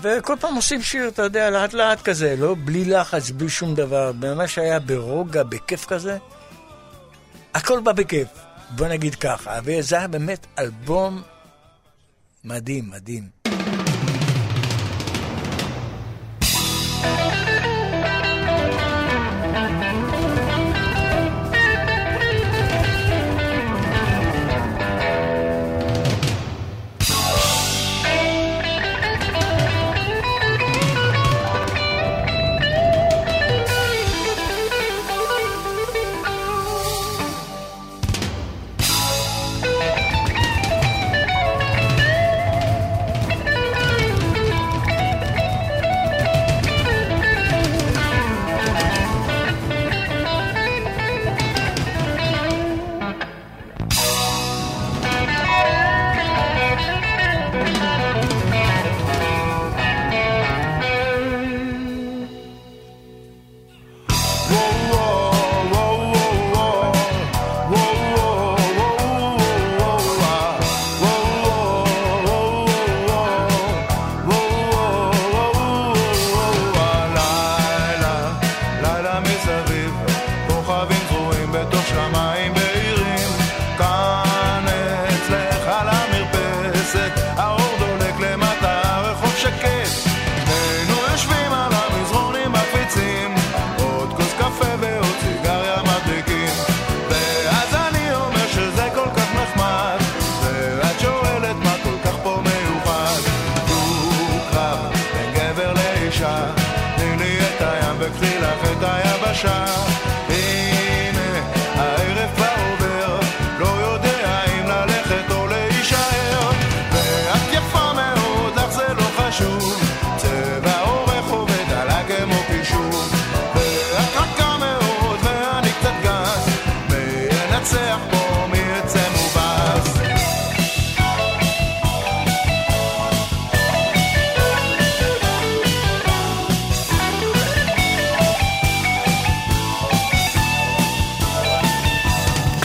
[0.00, 4.12] וכל פעם עושים שיר, אתה יודע, לאט לאט כזה, לא בלי לחץ, בלי שום דבר,
[4.20, 6.18] ממש היה ברוגע, בכיף כזה.
[7.54, 8.28] הכל בא בכיף,
[8.70, 9.58] בוא נגיד ככה.
[9.64, 11.22] וזה היה באמת אלבום
[12.44, 13.51] מדהים, מדהים.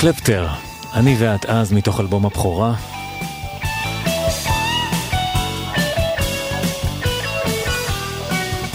[0.07, 0.47] קלפטר,
[0.93, 2.75] אני ואת אז מתוך אלבום הבכורה.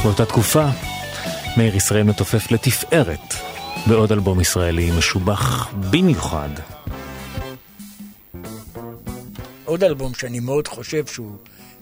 [0.03, 0.65] באותה תקופה,
[1.57, 3.35] מאיר ישראל מתופף לתפארת
[3.87, 6.49] בעוד אלבום ישראלי משובח במיוחד.
[9.65, 11.37] עוד אלבום שאני מאוד חושב שהוא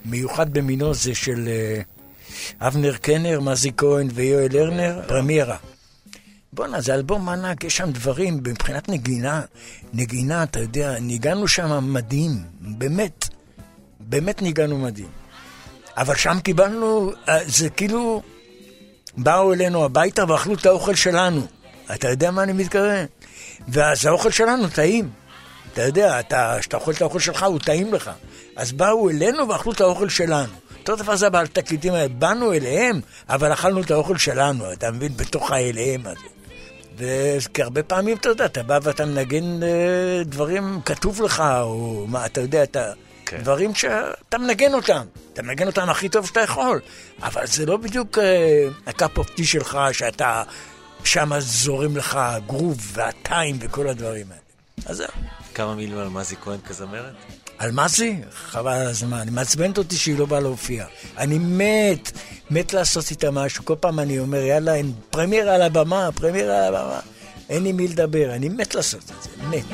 [0.05, 5.57] מיוחד במינו זה של uh, אבנר קנר, מזי כהן ויואל לרנר, פרמיירה.
[6.53, 9.41] בואנה, זה אלבום ענק, יש שם דברים, מבחינת נגינה,
[9.93, 13.29] נגינה, אתה יודע, ניגענו שם מדהים, באמת,
[13.99, 15.09] באמת ניגענו מדהים.
[15.97, 18.21] אבל שם קיבלנו, אה, זה כאילו,
[19.17, 21.47] באו אלינו הביתה ואכלו את האוכל שלנו.
[21.93, 23.05] אתה יודע מה אני מתכוון?
[23.67, 25.09] ואז האוכל שלנו טעים.
[25.73, 26.19] אתה יודע,
[26.59, 28.11] כשאתה אוכל את האוכל שלך, הוא טעים לך.
[28.55, 30.53] אז באו אלינו ואכלו את האוכל שלנו.
[30.79, 35.17] אותו דבר זה בתקליטים האלה, באנו אליהם, אבל אכלנו את האוכל שלנו, אתה מבין?
[35.17, 36.40] בתוך האלבום הזה.
[37.01, 42.25] וכי הרבה פעמים, אתה יודע, אתה בא ואתה מנגן אה, דברים, כתוב לך, או מה,
[42.25, 42.91] אתה יודע, אתה...
[43.25, 43.37] כן.
[43.41, 45.01] דברים שאתה מנגן אותם.
[45.33, 46.81] אתה מנגן אותם הכי טוב שאתה יכול.
[47.23, 50.43] אבל זה לא בדיוק אה, ה cup of tea שלך, שאתה...
[51.03, 54.41] שם זורם לך ה groove וה time וכל הדברים האלה.
[54.85, 55.07] אז זהו.
[55.55, 57.13] כמה מילים על מזי כהן כזמרת?
[57.61, 58.11] על מה זה?
[58.33, 59.21] חבל על הזמן.
[59.21, 60.85] היא מעצבנת אותי שהיא לא באה להופיע.
[61.17, 62.11] אני מת,
[62.51, 63.65] מת לעשות איתה משהו.
[63.65, 66.99] כל פעם אני אומר, יאללה, אין פרמיירה על הבמה, פרמיירה על הבמה.
[67.49, 69.65] אין עם מי לדבר, אני מת לעשות את זה, מת.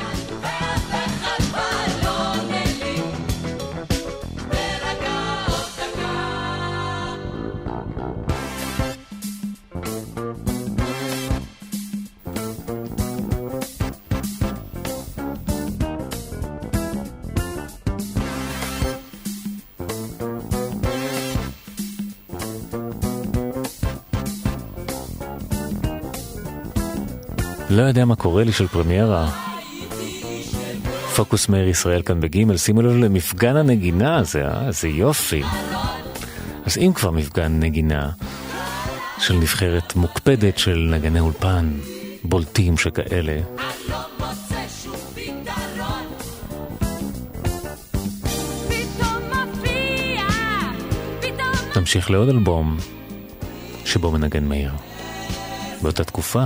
[27.69, 29.29] לא יודע מה קורה לי של פרמיירה.
[31.15, 34.67] פוקוס מאיר ישראל כאן בגימל, שימו לב למפגן הנגינה הזה, אה?
[34.67, 35.43] איזה יופי.
[36.65, 38.09] אז אם כבר מפגן נגינה
[39.19, 41.71] של נבחרת מוקפדת של נגני אולפן,
[42.23, 43.39] בולטים שכאלה,
[51.75, 52.77] נמשיך לעוד אלבום
[53.85, 54.71] שבו מנגן מאיר.
[55.81, 56.45] באותה תקופה,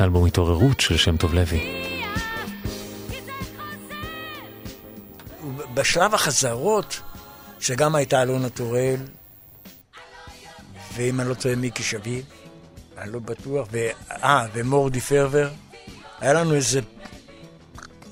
[0.00, 1.60] אלבום התעוררות של שם טוב לוי.
[5.74, 7.00] בשלב החזרות,
[7.60, 8.96] שגם הייתה אלונה טורל,
[10.94, 12.24] ואם אני לא טועה מיקי שביב,
[12.98, 13.68] אני לא בטוח.
[14.10, 15.48] אה, ומורדי פרבר,
[16.20, 16.80] היה לנו איזה...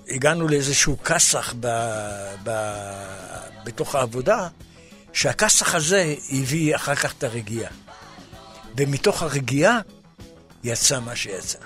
[0.09, 1.67] הגענו לאיזשהו כסח ב...
[2.45, 2.51] ב...
[3.65, 4.49] בתוך העבודה,
[5.13, 7.71] שהכסח הזה הביא אחר כך את הרגיעה.
[8.77, 9.81] ומתוך הרגיעה
[10.65, 11.59] יצא מה שיצא.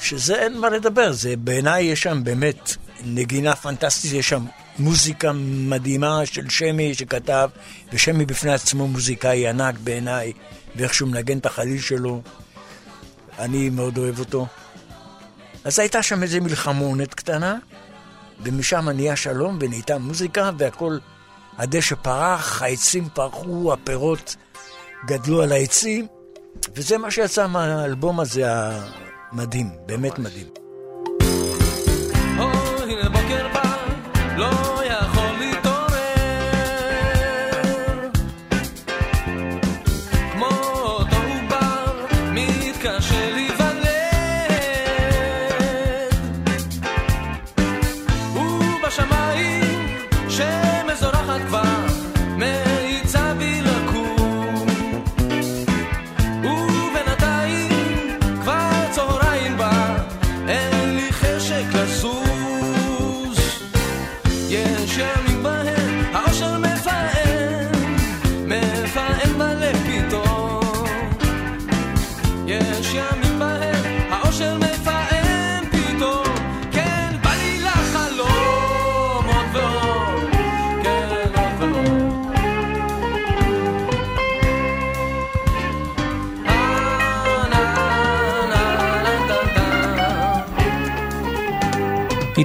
[0.00, 4.44] שזה אין מה לדבר, זה בעיניי יש שם באמת נגינה פנטסטית, יש שם
[4.78, 7.50] מוזיקה מדהימה של שמי שכתב,
[7.92, 10.32] ושמי בפני עצמו מוזיקאי ענק בעיניי,
[10.76, 12.22] ואיך שהוא מנגן את החליל שלו,
[13.38, 14.46] אני מאוד אוהב אותו.
[15.64, 17.58] אז הייתה שם איזו מלחמונת קטנה,
[18.42, 20.98] ומשם נהיה שלום ונהייתה מוזיקה, והכל,
[21.58, 24.36] הדשא פרח, העצים פרחו, הפירות
[25.06, 26.06] גדלו על העצים,
[26.74, 30.46] וזה מה שיצא מהאלבום הזה המדהים, באמת מדהים.
[32.38, 32.44] או,
[32.82, 33.76] הנה בוקר בא,
[34.36, 34.83] לא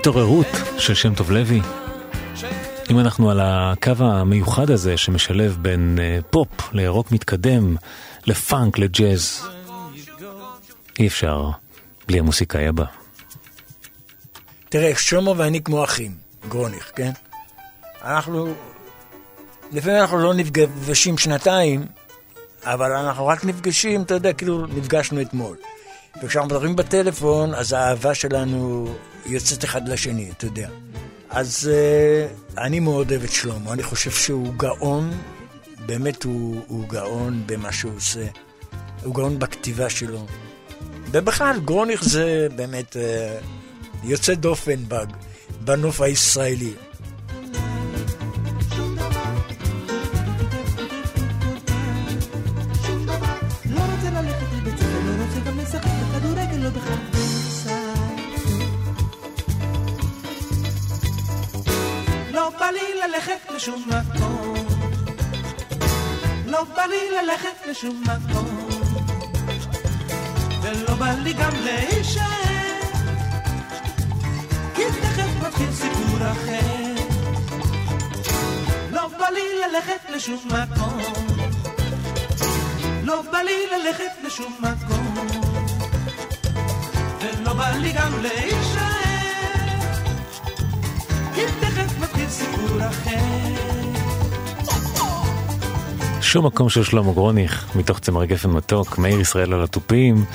[0.09, 0.47] התעוררות
[0.77, 1.61] של שם טוב לוי.
[2.89, 7.75] אם אנחנו על הקו המיוחד הזה שמשלב בין אה, פופ לירוק מתקדם,
[8.25, 9.47] לפאנק, לג'אז,
[10.99, 11.49] אי אפשר
[12.07, 12.85] בלי המוסיקאי הבא.
[14.69, 16.11] תראה, שלמה ואני כמו אחים,
[16.47, 17.11] גרוניך, כן?
[18.03, 18.53] אנחנו,
[19.71, 21.85] לפעמים אנחנו לא נפגשים שנתיים,
[22.63, 25.57] אבל אנחנו רק נפגשים, אתה יודע, כאילו נפגשנו אתמול.
[26.23, 28.87] וכשאנחנו מדברים בטלפון, אז האהבה שלנו
[29.25, 30.69] יוצאת אחד לשני, אתה יודע.
[31.29, 35.11] אז uh, אני מאוד אוהב את שלמה, אני חושב שהוא גאון,
[35.85, 38.25] באמת הוא, הוא גאון במה שהוא עושה.
[39.03, 40.25] הוא גאון בכתיבה שלו.
[41.11, 43.45] ובכלל, גרוניך זה באמת uh,
[44.03, 44.83] יוצא דופן
[45.63, 46.73] בנוף הישראלי.
[63.59, 64.65] לשום מקום.
[66.45, 68.69] לא בא לי ללכת לשום מקום.
[70.61, 72.23] ולא בא לי גם להישאר.
[74.75, 76.93] כי תכף מתחיל סיפור אחר.
[78.91, 80.99] לא בא לי ללכת לשום מקום.
[83.03, 85.15] לא בא לי ללכת לשום מקום,
[87.21, 88.99] ולא בא לי גם להישאר,
[91.35, 91.88] כי תכף
[92.19, 93.19] מתחיל סיפור אחר.
[96.21, 100.25] שום מקום של שלמה גרוניך, מתוך צמר גפן מתוק, מאיר ישראל על התופים.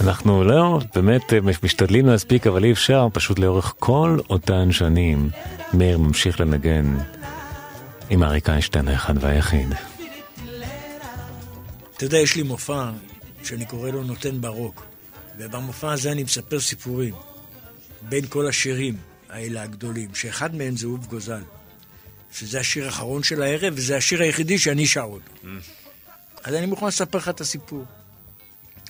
[0.00, 5.30] אנחנו לא, באמת אה, משתדלים להספיק, אבל אי אפשר, פשוט לאורך כל אותן שנים,
[5.74, 6.96] מאיר ממשיך לנגן
[8.10, 9.68] עם אריק איינשטיין האחד והיחיד.
[11.96, 12.90] אתה יודע, יש לי מופע
[13.44, 14.84] שאני קורא לו נותן ברוק,
[15.38, 17.14] ובמופע הזה אני מספר סיפורים
[18.02, 21.42] בין כל השירים האלה הגדולים, שאחד מהם זה אהוב גוזל,
[22.32, 25.32] שזה השיר האחרון של הערב, וזה השיר היחידי שאני שר אותו.
[26.44, 27.84] אז אני מוכן לספר לך את הסיפור.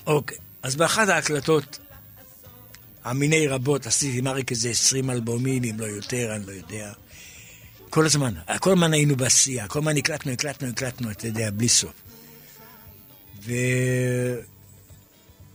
[0.07, 1.79] אוקיי, אז באחת ההקלטות,
[3.05, 6.93] המיני רבות, עשיתי עם אריק איזה 20 אלבומים, אם לא יותר, אני לא יודע.
[7.91, 11.93] כל הזמן, כל הזמן היינו בעשייה, כל הזמן הקלטנו, הקלטנו, הקלטנו, אתה יודע, בלי סוף.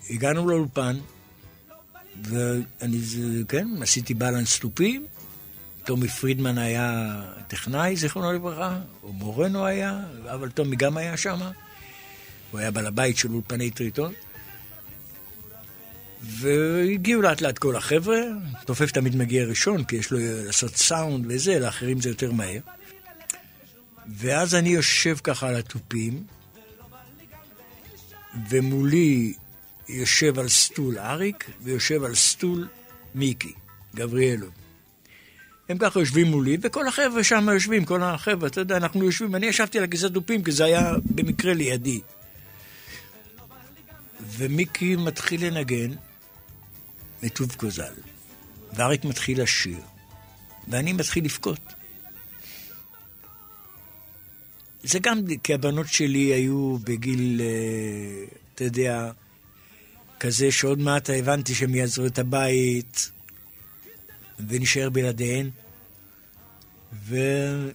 [0.10, 1.00] והגענו לאולפן,
[2.24, 2.98] ואני,
[3.48, 5.06] כן, עשיתי בלנס תופים,
[5.86, 10.00] טומי פרידמן היה טכנאי, זיכרונו לברכה, או מורנו היה,
[10.34, 11.40] אבל טומי גם היה שם.
[12.52, 14.14] הוא היה בעל הבית של אולפני טריטון.
[16.22, 18.20] והגיעו לאט לאט כל החבר'ה,
[18.66, 22.60] תופף תמיד מגיע ראשון, כי יש לו לעשות סאונד וזה, לאחרים זה יותר מהר.
[24.08, 26.24] ואז אני יושב ככה על התופים,
[28.50, 29.34] ומולי
[29.90, 32.68] יושב על סטול אריק, ויושב על סטול
[33.16, 33.54] מיקי,
[33.96, 34.48] גבריאלו.
[35.70, 39.46] הם ככה יושבים מולי, וכל החבר'ה שם יושבים, כל החבר'ה, אתה יודע, אנחנו יושבים, אני
[39.46, 42.02] ישבתי על הכיסא תופים, כי זה היה במקרה לידי.
[44.20, 45.92] ומיקי מתחיל לנגן
[47.24, 47.94] מטוב קוזל,
[48.74, 49.80] ואריק מתחיל לשיר,
[50.68, 51.74] ואני מתחיל לבכות.
[54.84, 58.26] זה גם כי הבנות שלי היו בגיל, אה,
[58.56, 59.12] אתה יודע,
[60.20, 63.12] כזה שעוד מעט הבנתי שהם יעזרו את הבית
[64.48, 65.50] ונשאר בלעדיהן,
[67.04, 67.72] וזה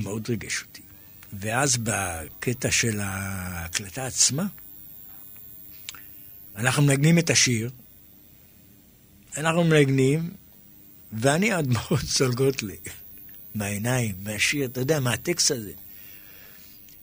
[0.00, 0.82] מאוד ריגש אותי.
[1.32, 4.46] ואז בקטע של ההקלטה עצמה,
[6.56, 7.70] אנחנו מנגנים את השיר,
[9.36, 10.30] אנחנו מנגנים,
[11.12, 12.76] ואני הדמעות צולגות לי,
[13.54, 15.72] מהעיניים, מהשיר, אתה יודע, מהטקסט הזה.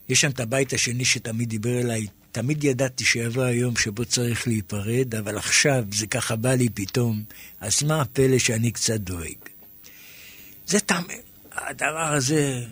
[0.08, 5.14] יש שם את הבית השני שתמיד דיבר אליי, תמיד ידעתי שיבוא היום שבו צריך להיפרד,
[5.14, 7.22] אבל עכשיו זה ככה בא לי פתאום,
[7.60, 9.36] אז מה הפלא שאני קצת דואג?
[10.66, 11.02] זה תם...
[11.52, 12.64] הדבר הזה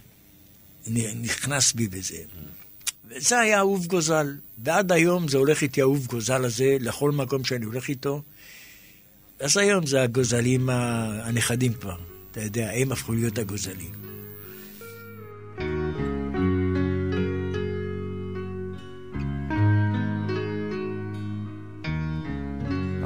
[1.20, 2.22] נכנס בי בזה.
[3.08, 7.64] וזה היה אהוב גוזל, ועד היום זה הולך איתי אהוב גוזל הזה, לכל מקום שאני
[7.64, 8.22] הולך איתו.
[9.40, 11.96] אז היום זה הגוזלים הנכדים כבר,
[12.30, 14.07] אתה יודע, הם הפכו להיות הגוזלים.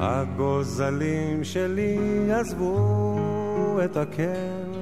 [0.04, 1.98] הגוזלים שלי
[2.32, 4.72] עזבו את הקן,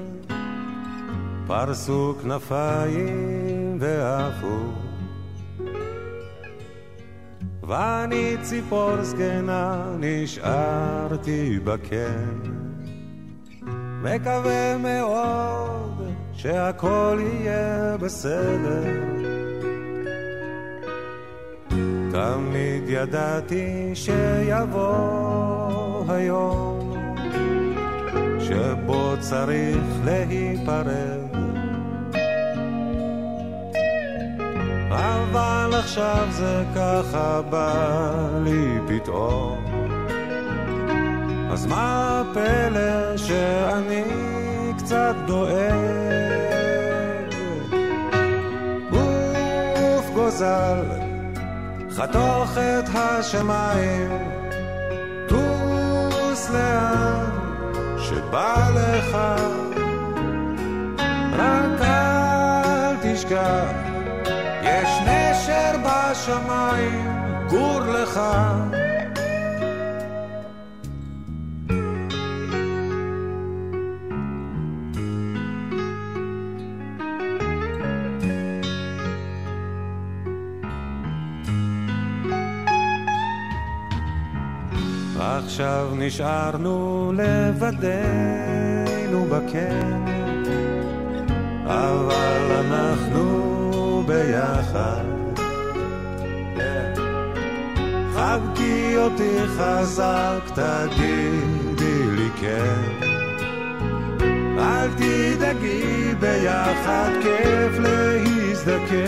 [1.46, 4.58] פרסו כנפיים ועפו.
[7.62, 12.38] ואני ציפור זקנה נשארתי בקן,
[14.02, 16.02] מקווה מאוד
[16.32, 19.19] שהכל יהיה בסדר.
[22.10, 24.90] תמיד ידעתי שיבוא
[26.08, 26.94] היום
[28.38, 31.20] שבו צריך להיפרד.
[34.90, 39.64] אבל עכשיו זה ככה בא לי פתאום.
[41.50, 44.02] אז מה הפלא שאני
[44.78, 46.30] קצת דואג?
[48.90, 51.09] גוף גוזל
[52.00, 54.10] חתוך את השמיים,
[55.28, 57.24] טוס לאן
[57.98, 59.16] שבא לך,
[61.32, 63.72] רק אל תשכח,
[64.62, 67.08] יש נשר בשמיים,
[67.48, 68.20] גור לך.
[85.60, 90.04] עכשיו נשארנו לבדנו בקן,
[91.66, 95.04] אבל אנחנו ביחד.
[98.14, 103.06] חבקי אותי חזק, תגידי לי כן.
[104.58, 109.06] אל תדאגי, ביחד כיף להזדקן.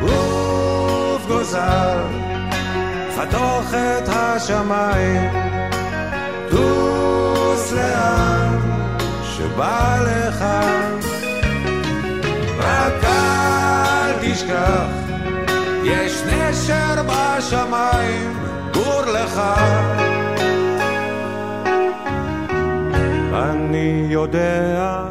[0.00, 2.27] עוף גוזל
[3.18, 5.30] חתוך את השמיים,
[6.50, 8.58] טוס לאן
[9.22, 10.44] שבא לך,
[12.58, 14.88] רק אל תשכח,
[15.84, 18.38] יש נשר בשמיים,
[18.74, 19.40] גור לך.
[23.32, 25.08] אני יודע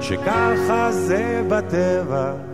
[0.00, 2.53] שככה זה בטבע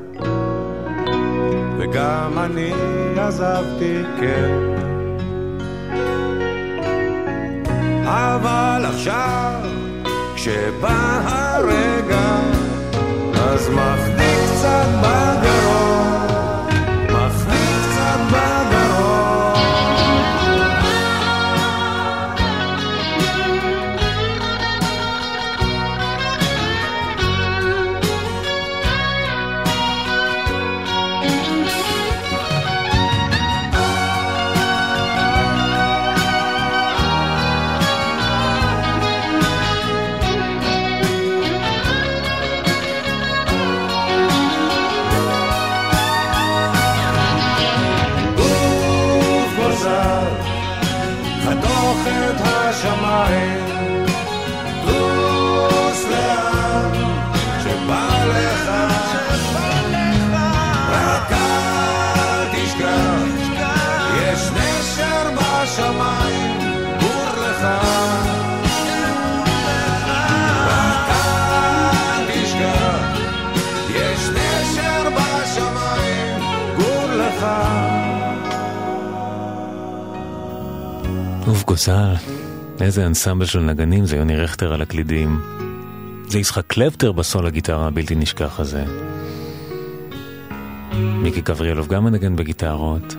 [1.83, 2.73] וגם אני
[3.17, 4.51] עזבתי, כן.
[8.05, 9.61] אבל עכשיו,
[10.35, 12.37] כשבא הרגע,
[13.35, 15.40] אז מחניק קצת בגרון,
[52.35, 54.30] 他什么？
[81.71, 82.15] ובגוזל,
[82.81, 85.41] איזה אנסמבל של נגנים זה יוני רכטר על הקלידים.
[86.29, 88.85] זה יצחק קלפטר בסול הגיטרה הבלתי נשכח הזה.
[90.93, 93.15] מיקי גבריאלוב גם מנגן בגיטרות.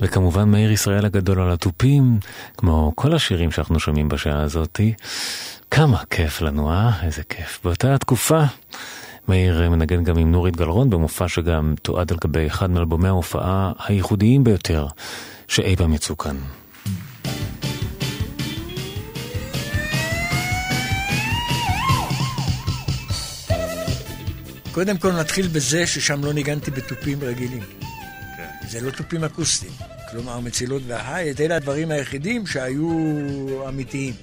[0.00, 2.18] וכמובן מאיר ישראל הגדול על התופים,
[2.56, 4.92] כמו כל השירים שאנחנו שומעים בשעה הזאתי.
[5.70, 6.90] כמה כיף לנו, אה?
[7.02, 7.60] איזה כיף.
[7.64, 8.42] באותה התקופה,
[9.28, 14.44] מאיר מנגן גם עם נורית גלרון במופע שגם תועד על גבי אחד מאלבומי ההופעה הייחודיים
[14.44, 14.86] ביותר
[15.48, 16.36] שאי פעם יצאו כאן.
[24.72, 27.62] קודם כל נתחיל בזה ששם לא ניגנתי בתופים רגילים.
[28.68, 29.72] זה לא תופים אקוסטיים.
[30.10, 32.88] כלומר, מצילות וההייט, אלה הדברים היחידים שהיו
[33.68, 34.14] אמיתיים.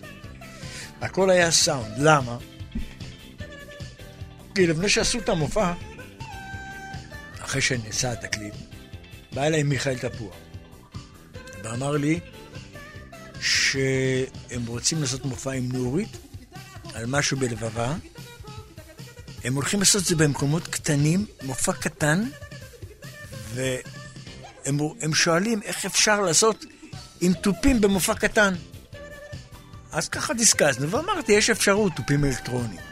[1.02, 1.94] הכל היה סאונד.
[1.98, 2.38] למה?
[4.60, 5.74] כי לפני שעשו את המופע,
[7.40, 8.54] אחרי שנעשה התקליט,
[9.34, 10.36] בא אליי מיכאל תפוח,
[11.64, 12.20] ואמר לי
[13.42, 16.18] שהם רוצים לעשות מופע עם נורית
[16.94, 17.96] על משהו בלבבה.
[19.44, 22.24] הם הולכים לעשות את זה במקומות קטנים, מופע קטן,
[23.54, 26.66] והם הם שואלים איך אפשר לעשות
[27.22, 28.54] עם תופים במופע קטן.
[29.92, 32.89] אז ככה דיסקסנו, ואמרתי, יש אפשרות, תופים אלקטרוניים,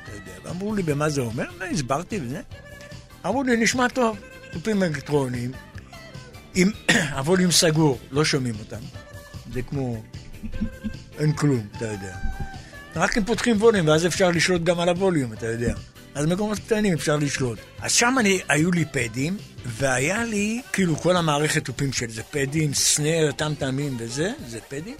[0.47, 1.45] ואמרו לי, במה זה אומר?
[1.59, 2.41] והסברתי וזה.
[3.25, 4.17] אמרו לי, נשמע טוב,
[4.51, 5.51] תופים אלקטרוניים,
[6.55, 6.71] עם
[7.17, 8.79] הווליום סגור, לא שומעים אותם.
[9.53, 10.03] זה כמו...
[11.19, 12.15] אין כלום, אתה יודע.
[12.95, 15.73] רק אם פותחים ווליום, ואז אפשר לשלוט גם על הווליום, אתה יודע.
[16.15, 17.59] אז במקומות קטנים אפשר לשלוט.
[17.79, 22.73] אז שם אני, היו לי פדים, והיה לי, כאילו, כל המערכת תופים של זה פדים,
[22.73, 24.95] סנר, טמטמים וזה, זה פדים,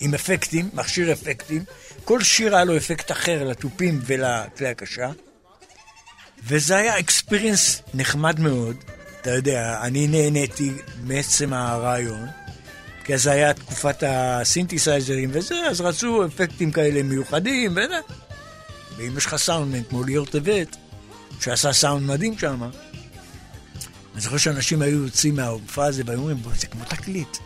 [0.00, 1.64] עם אפקטים, מכשיר אפקטים.
[2.04, 5.10] כל שיר היה לו אפקט אחר לתופים ולכלי הקשה.
[6.44, 8.76] וזה היה אקספיריאנס נחמד מאוד.
[9.20, 10.72] אתה יודע, אני נהניתי
[11.02, 12.26] מעצם הרעיון,
[13.04, 18.00] כי אז היה תקופת הסינתסייזרים וזה, אז רצו אפקטים כאלה מיוחדים וזה.
[18.96, 20.76] ואם יש לך סאונדמן כמו ליאור טבת,
[21.40, 22.62] שעשה סאונד מדהים שם,
[24.12, 27.36] אני זוכר שאנשים היו יוצאים מהמופע הזה והיו אומרים, זה כמו תקליט.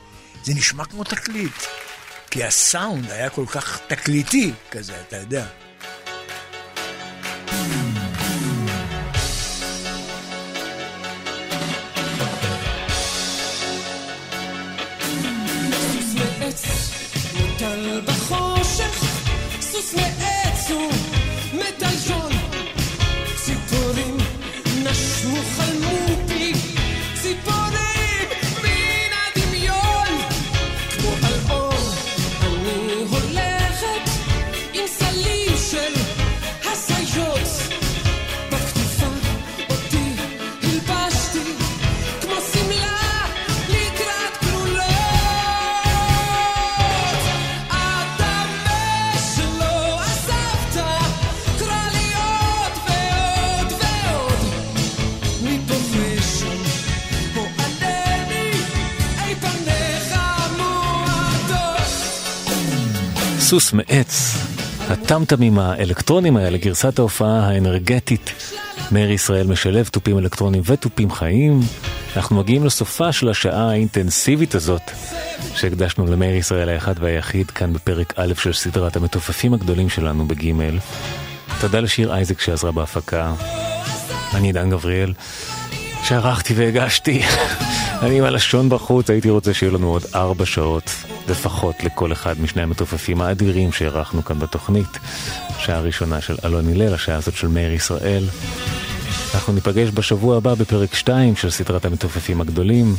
[0.44, 1.52] זה נשמע כמו תקליט.
[2.36, 5.46] כי הסאונד היה כל כך תקליטי כזה, אתה יודע.
[63.46, 64.36] סוס מעץ,
[64.88, 68.32] הטמטמים האלקטרונים האלה, גרסת ההופעה האנרגטית.
[68.92, 71.60] מאיר ישראל משלב תופים אלקטרונים ותופים חיים.
[72.16, 74.80] אנחנו מגיעים לסופה של השעה האינטנסיבית הזאת,
[75.54, 80.78] שהקדשנו למאיר ישראל האחד והיחיד כאן בפרק א' של סדרת המתופפים הגדולים שלנו בגימל.
[81.60, 83.34] תודה לשיר אייזק שעזרה בהפקה.
[84.34, 85.12] אני עידן גבריאל,
[86.04, 87.22] שערכתי והגשתי.
[88.02, 90.90] אני עם הלשון בחוץ, הייתי רוצה שיהיו לנו עוד ארבע שעות
[91.28, 94.98] לפחות לכל אחד משני המתופפים האדירים שהערכנו כאן בתוכנית.
[95.58, 98.24] שעה ראשונה של אלון הלל, השעה הזאת של מאיר ישראל.
[99.34, 102.94] אנחנו ניפגש בשבוע הבא בפרק 2 של סדרת המתופפים הגדולים.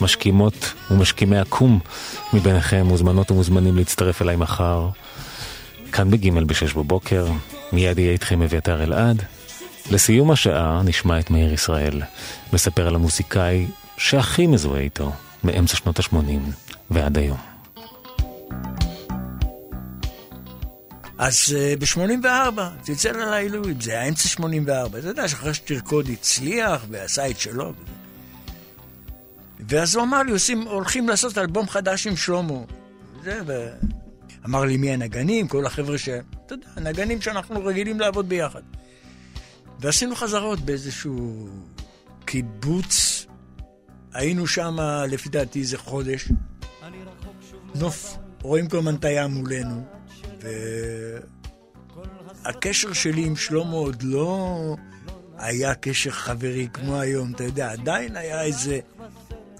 [0.00, 1.80] משכימות ומשכימי הקום
[2.32, 4.88] מביניכם מוזמנות ומוזמנים להצטרף אליי מחר.
[5.92, 7.26] כאן בגימל בשש בבוקר,
[7.72, 9.22] מיד יהיה איתכם אביתר אלעד.
[9.90, 12.02] לסיום השעה נשמע את מאיר ישראל,
[12.52, 13.66] מספר על המוזיקאי
[13.98, 15.12] שהכי מזוהה איתו,
[15.44, 16.16] מאמצע שנות ה-80
[16.90, 17.55] ועד היום.
[21.18, 24.98] אז uh, ב-84, צלצל אליי לואיד, זה היה אמצע 84.
[24.98, 27.72] אתה יודע שאחרי שתרקוד הצליח ועשה את שלו.
[29.68, 32.58] ואז הוא אמר לי, עושים, הולכים לעשות אלבום חדש עם שלמה.
[33.24, 33.68] זה, ו...
[34.46, 36.08] אמר לי מי הנגנים, כל החבר'ה ש...
[36.46, 38.62] אתה יודע, הנגנים שאנחנו רגילים לעבוד ביחד.
[39.80, 41.48] ועשינו חזרות באיזשהו
[42.24, 43.26] קיבוץ.
[44.12, 44.76] היינו שם,
[45.08, 46.28] לפי דעתי, איזה חודש.
[47.74, 49.95] נוף, רואים כל הזמן את הים מולנו.
[52.44, 54.76] והקשר שלי עם שלמה עוד לא
[55.38, 58.80] היה קשר חברי כמו היום, אתה יודע, עדיין היה איזה...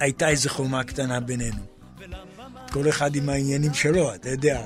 [0.00, 1.62] הייתה איזה חומה קטנה בינינו.
[2.72, 4.62] כל אחד עם העניינים שלו, אתה יודע,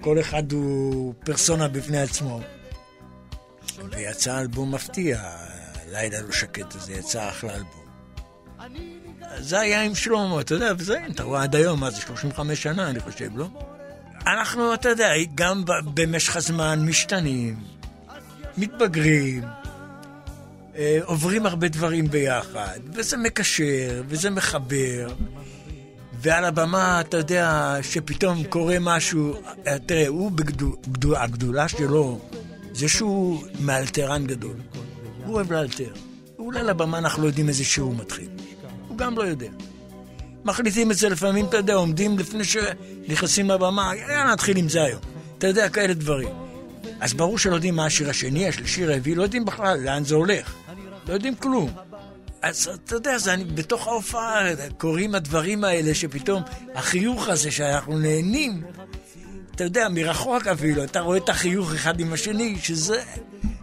[0.00, 2.40] כל אחד הוא פרסונה בפני עצמו.
[3.90, 5.22] ויצא אלבום מפתיע,
[5.90, 7.82] לילה לא שקט הזה, יצא אחלה אלבום.
[9.38, 12.90] זה היה עם שלמה, אתה יודע, וזה, אתה רואה עד היום, מה זה 35 שנה,
[12.90, 13.48] אני חושב, לא?
[14.26, 15.62] אנחנו, אתה יודע, גם
[15.94, 17.56] במשך הזמן משתנים,
[18.58, 19.42] מתבגרים,
[20.76, 25.08] אה, עוברים הרבה דברים ביחד, וזה מקשר, וזה מחבר.
[26.20, 29.34] ועל הבמה, אתה יודע, שפתאום קורה משהו,
[29.66, 32.20] אה, תראה, הוא בגדול, הגדולה שלו,
[32.72, 34.56] זה שהוא מאלתרן גדול.
[35.24, 35.92] הוא אוהב לאלתר.
[36.36, 38.28] הוא עולה לבמה, אנחנו לא יודעים איזה שיעור מתחיל.
[38.88, 39.50] הוא גם לא יודע.
[40.44, 45.00] מחליטים את זה לפעמים, אתה יודע, עומדים לפני שנכנסים לבמה, יאללה, נתחיל עם זה היום.
[45.38, 46.28] אתה יודע, כאלה דברים.
[47.00, 50.54] אז ברור שלא יודעים מה השיר השני, השלישי, הרביעי, לא יודעים בכלל לאן זה הולך.
[51.08, 51.70] לא יודעים כלום.
[52.42, 54.40] אז אתה יודע, זה אני, בתוך ההופעה
[54.78, 56.42] קורים הדברים האלה שפתאום
[56.74, 58.62] החיוך הזה שאנחנו נהנים,
[59.54, 63.02] אתה יודע, מרחוק אפילו, אתה רואה את החיוך אחד עם השני, שזה,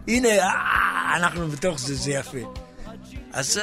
[0.08, 2.38] הנה, אה, אנחנו בתוך זה, זה יפה.
[3.32, 3.60] אז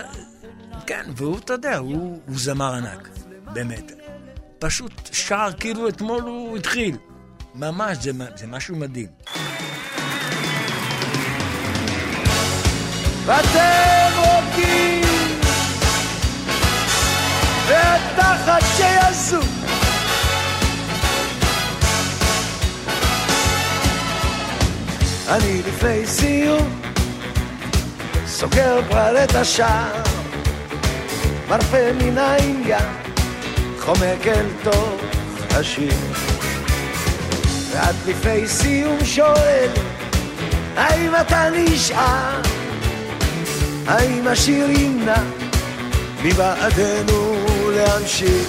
[0.85, 3.09] כן, והוא, אתה יודע, הוא, הוא זמר ענק,
[3.53, 3.91] באמת.
[4.59, 6.97] פשוט שר כאילו אתמול הוא התחיל.
[7.55, 9.07] ממש, זה, זה משהו מדהים.
[13.25, 15.01] ואתם רוקים
[17.67, 19.41] והתחת שיזו
[25.27, 26.81] אני לפני סיום
[28.27, 30.06] סוגר כבר את השער
[31.49, 32.93] מרפה מן העניין
[33.79, 35.01] חומק אל תוך
[35.55, 35.93] השיר
[37.71, 39.69] ואת לפני סיום שואל
[40.75, 42.41] האם אתה נשאר
[43.87, 45.21] האם השיר ימנע
[46.23, 47.35] מבעדנו
[47.75, 48.47] להמשיך?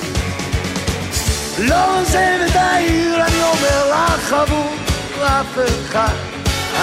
[1.58, 4.74] לא עוזב את העיר, אני אומר לך עבור
[5.22, 6.14] אף אחד.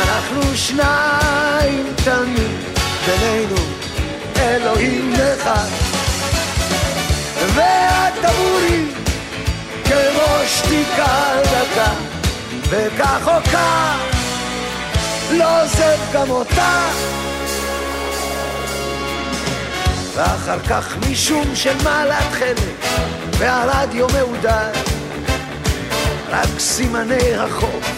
[0.03, 2.51] אנחנו שניים תמיד,
[3.05, 3.55] בינינו
[4.38, 5.84] אלוהים אחד.
[7.53, 8.85] ואת תבורי
[9.83, 11.91] כמו שתיקה דקה,
[12.69, 13.97] וכך או כך,
[15.31, 16.89] לא עוזב גם אותה.
[20.15, 22.85] ואחר כך משום של מעלת חלק
[23.37, 24.71] והרדיו מעודד
[26.29, 27.95] רק סימני החוף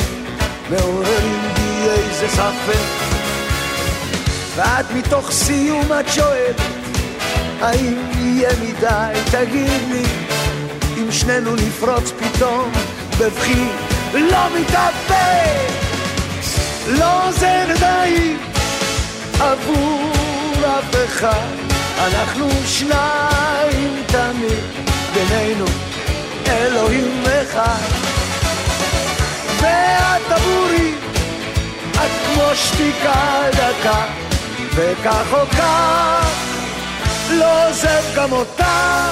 [0.69, 3.07] מעוררים בי איזה ספק
[4.55, 6.61] ואת מתוך סיום את שואלת
[7.61, 10.05] האם יהיה מדי תגיד לי?
[10.97, 12.71] אם שנינו נפרוץ פתאום
[13.19, 13.65] בבכי
[14.13, 15.71] לא מתאפק.
[16.87, 18.35] לא עוזר די
[19.39, 20.11] עבור
[20.65, 21.47] אף אחד.
[21.99, 25.65] אנחנו שניים תמיד, בינינו
[26.47, 27.87] אלוהים אחד.
[29.61, 30.93] ואת עבורי,
[31.93, 34.05] את כמו שתיקה דקה,
[34.75, 36.46] וכך או כך,
[37.31, 39.09] לא עוזב גם אותה.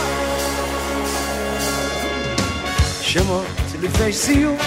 [3.01, 3.45] שמות
[3.81, 4.57] לפני סיום,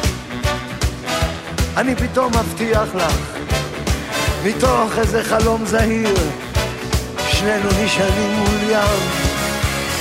[1.76, 3.12] אני פתאום מבטיח לך,
[4.44, 6.16] מתוך איזה חלום זהיר,
[7.28, 9.28] שנינו נשענים מול ים.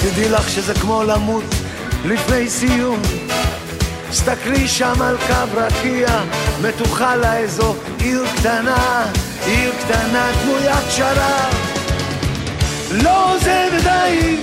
[0.02, 1.44] תדעי לך שזה כמו למות
[2.06, 3.02] לפני סיום.
[4.12, 6.08] סתכלי שם על קו רקיע,
[6.62, 9.06] מתוחה לה איזו עיר קטנה,
[9.46, 11.67] עיר קטנה דמוית שרב.
[12.92, 14.38] לא עוזב די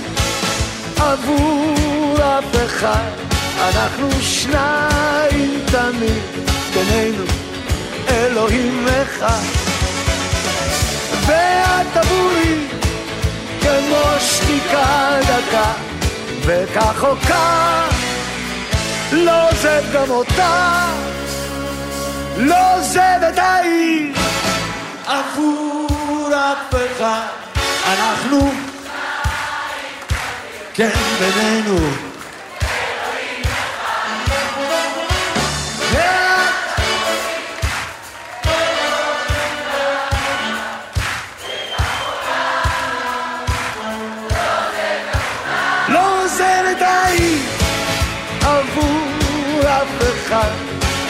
[0.97, 3.11] עבור אף אחד,
[3.59, 6.23] אנחנו שניים תמיד,
[6.73, 7.23] בינינו
[8.09, 9.41] אלוהים אחד.
[11.25, 12.67] ואת עבורי
[13.61, 15.71] כמו שתיקה דקה,
[16.45, 17.95] וכך או כך,
[19.11, 20.85] לא עוזב גם אותה,
[22.37, 24.13] לא עוזב את העיר
[25.05, 27.44] עבור אף אחד,
[27.85, 28.51] אנחנו...
[30.73, 31.77] כן, בינינו.
[45.89, 46.27] לא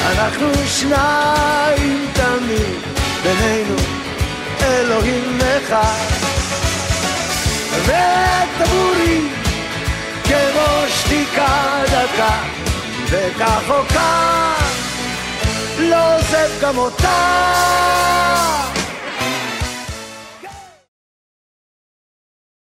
[0.05, 2.79] אנחנו שניים תמיד,
[3.23, 3.75] בינינו
[4.61, 6.14] אלוהים אחד.
[7.85, 9.29] ותבורי
[10.23, 12.37] כמו שתיקה דקה,
[13.05, 14.73] וכך או כך
[15.79, 17.45] לא עוזב גם אותה.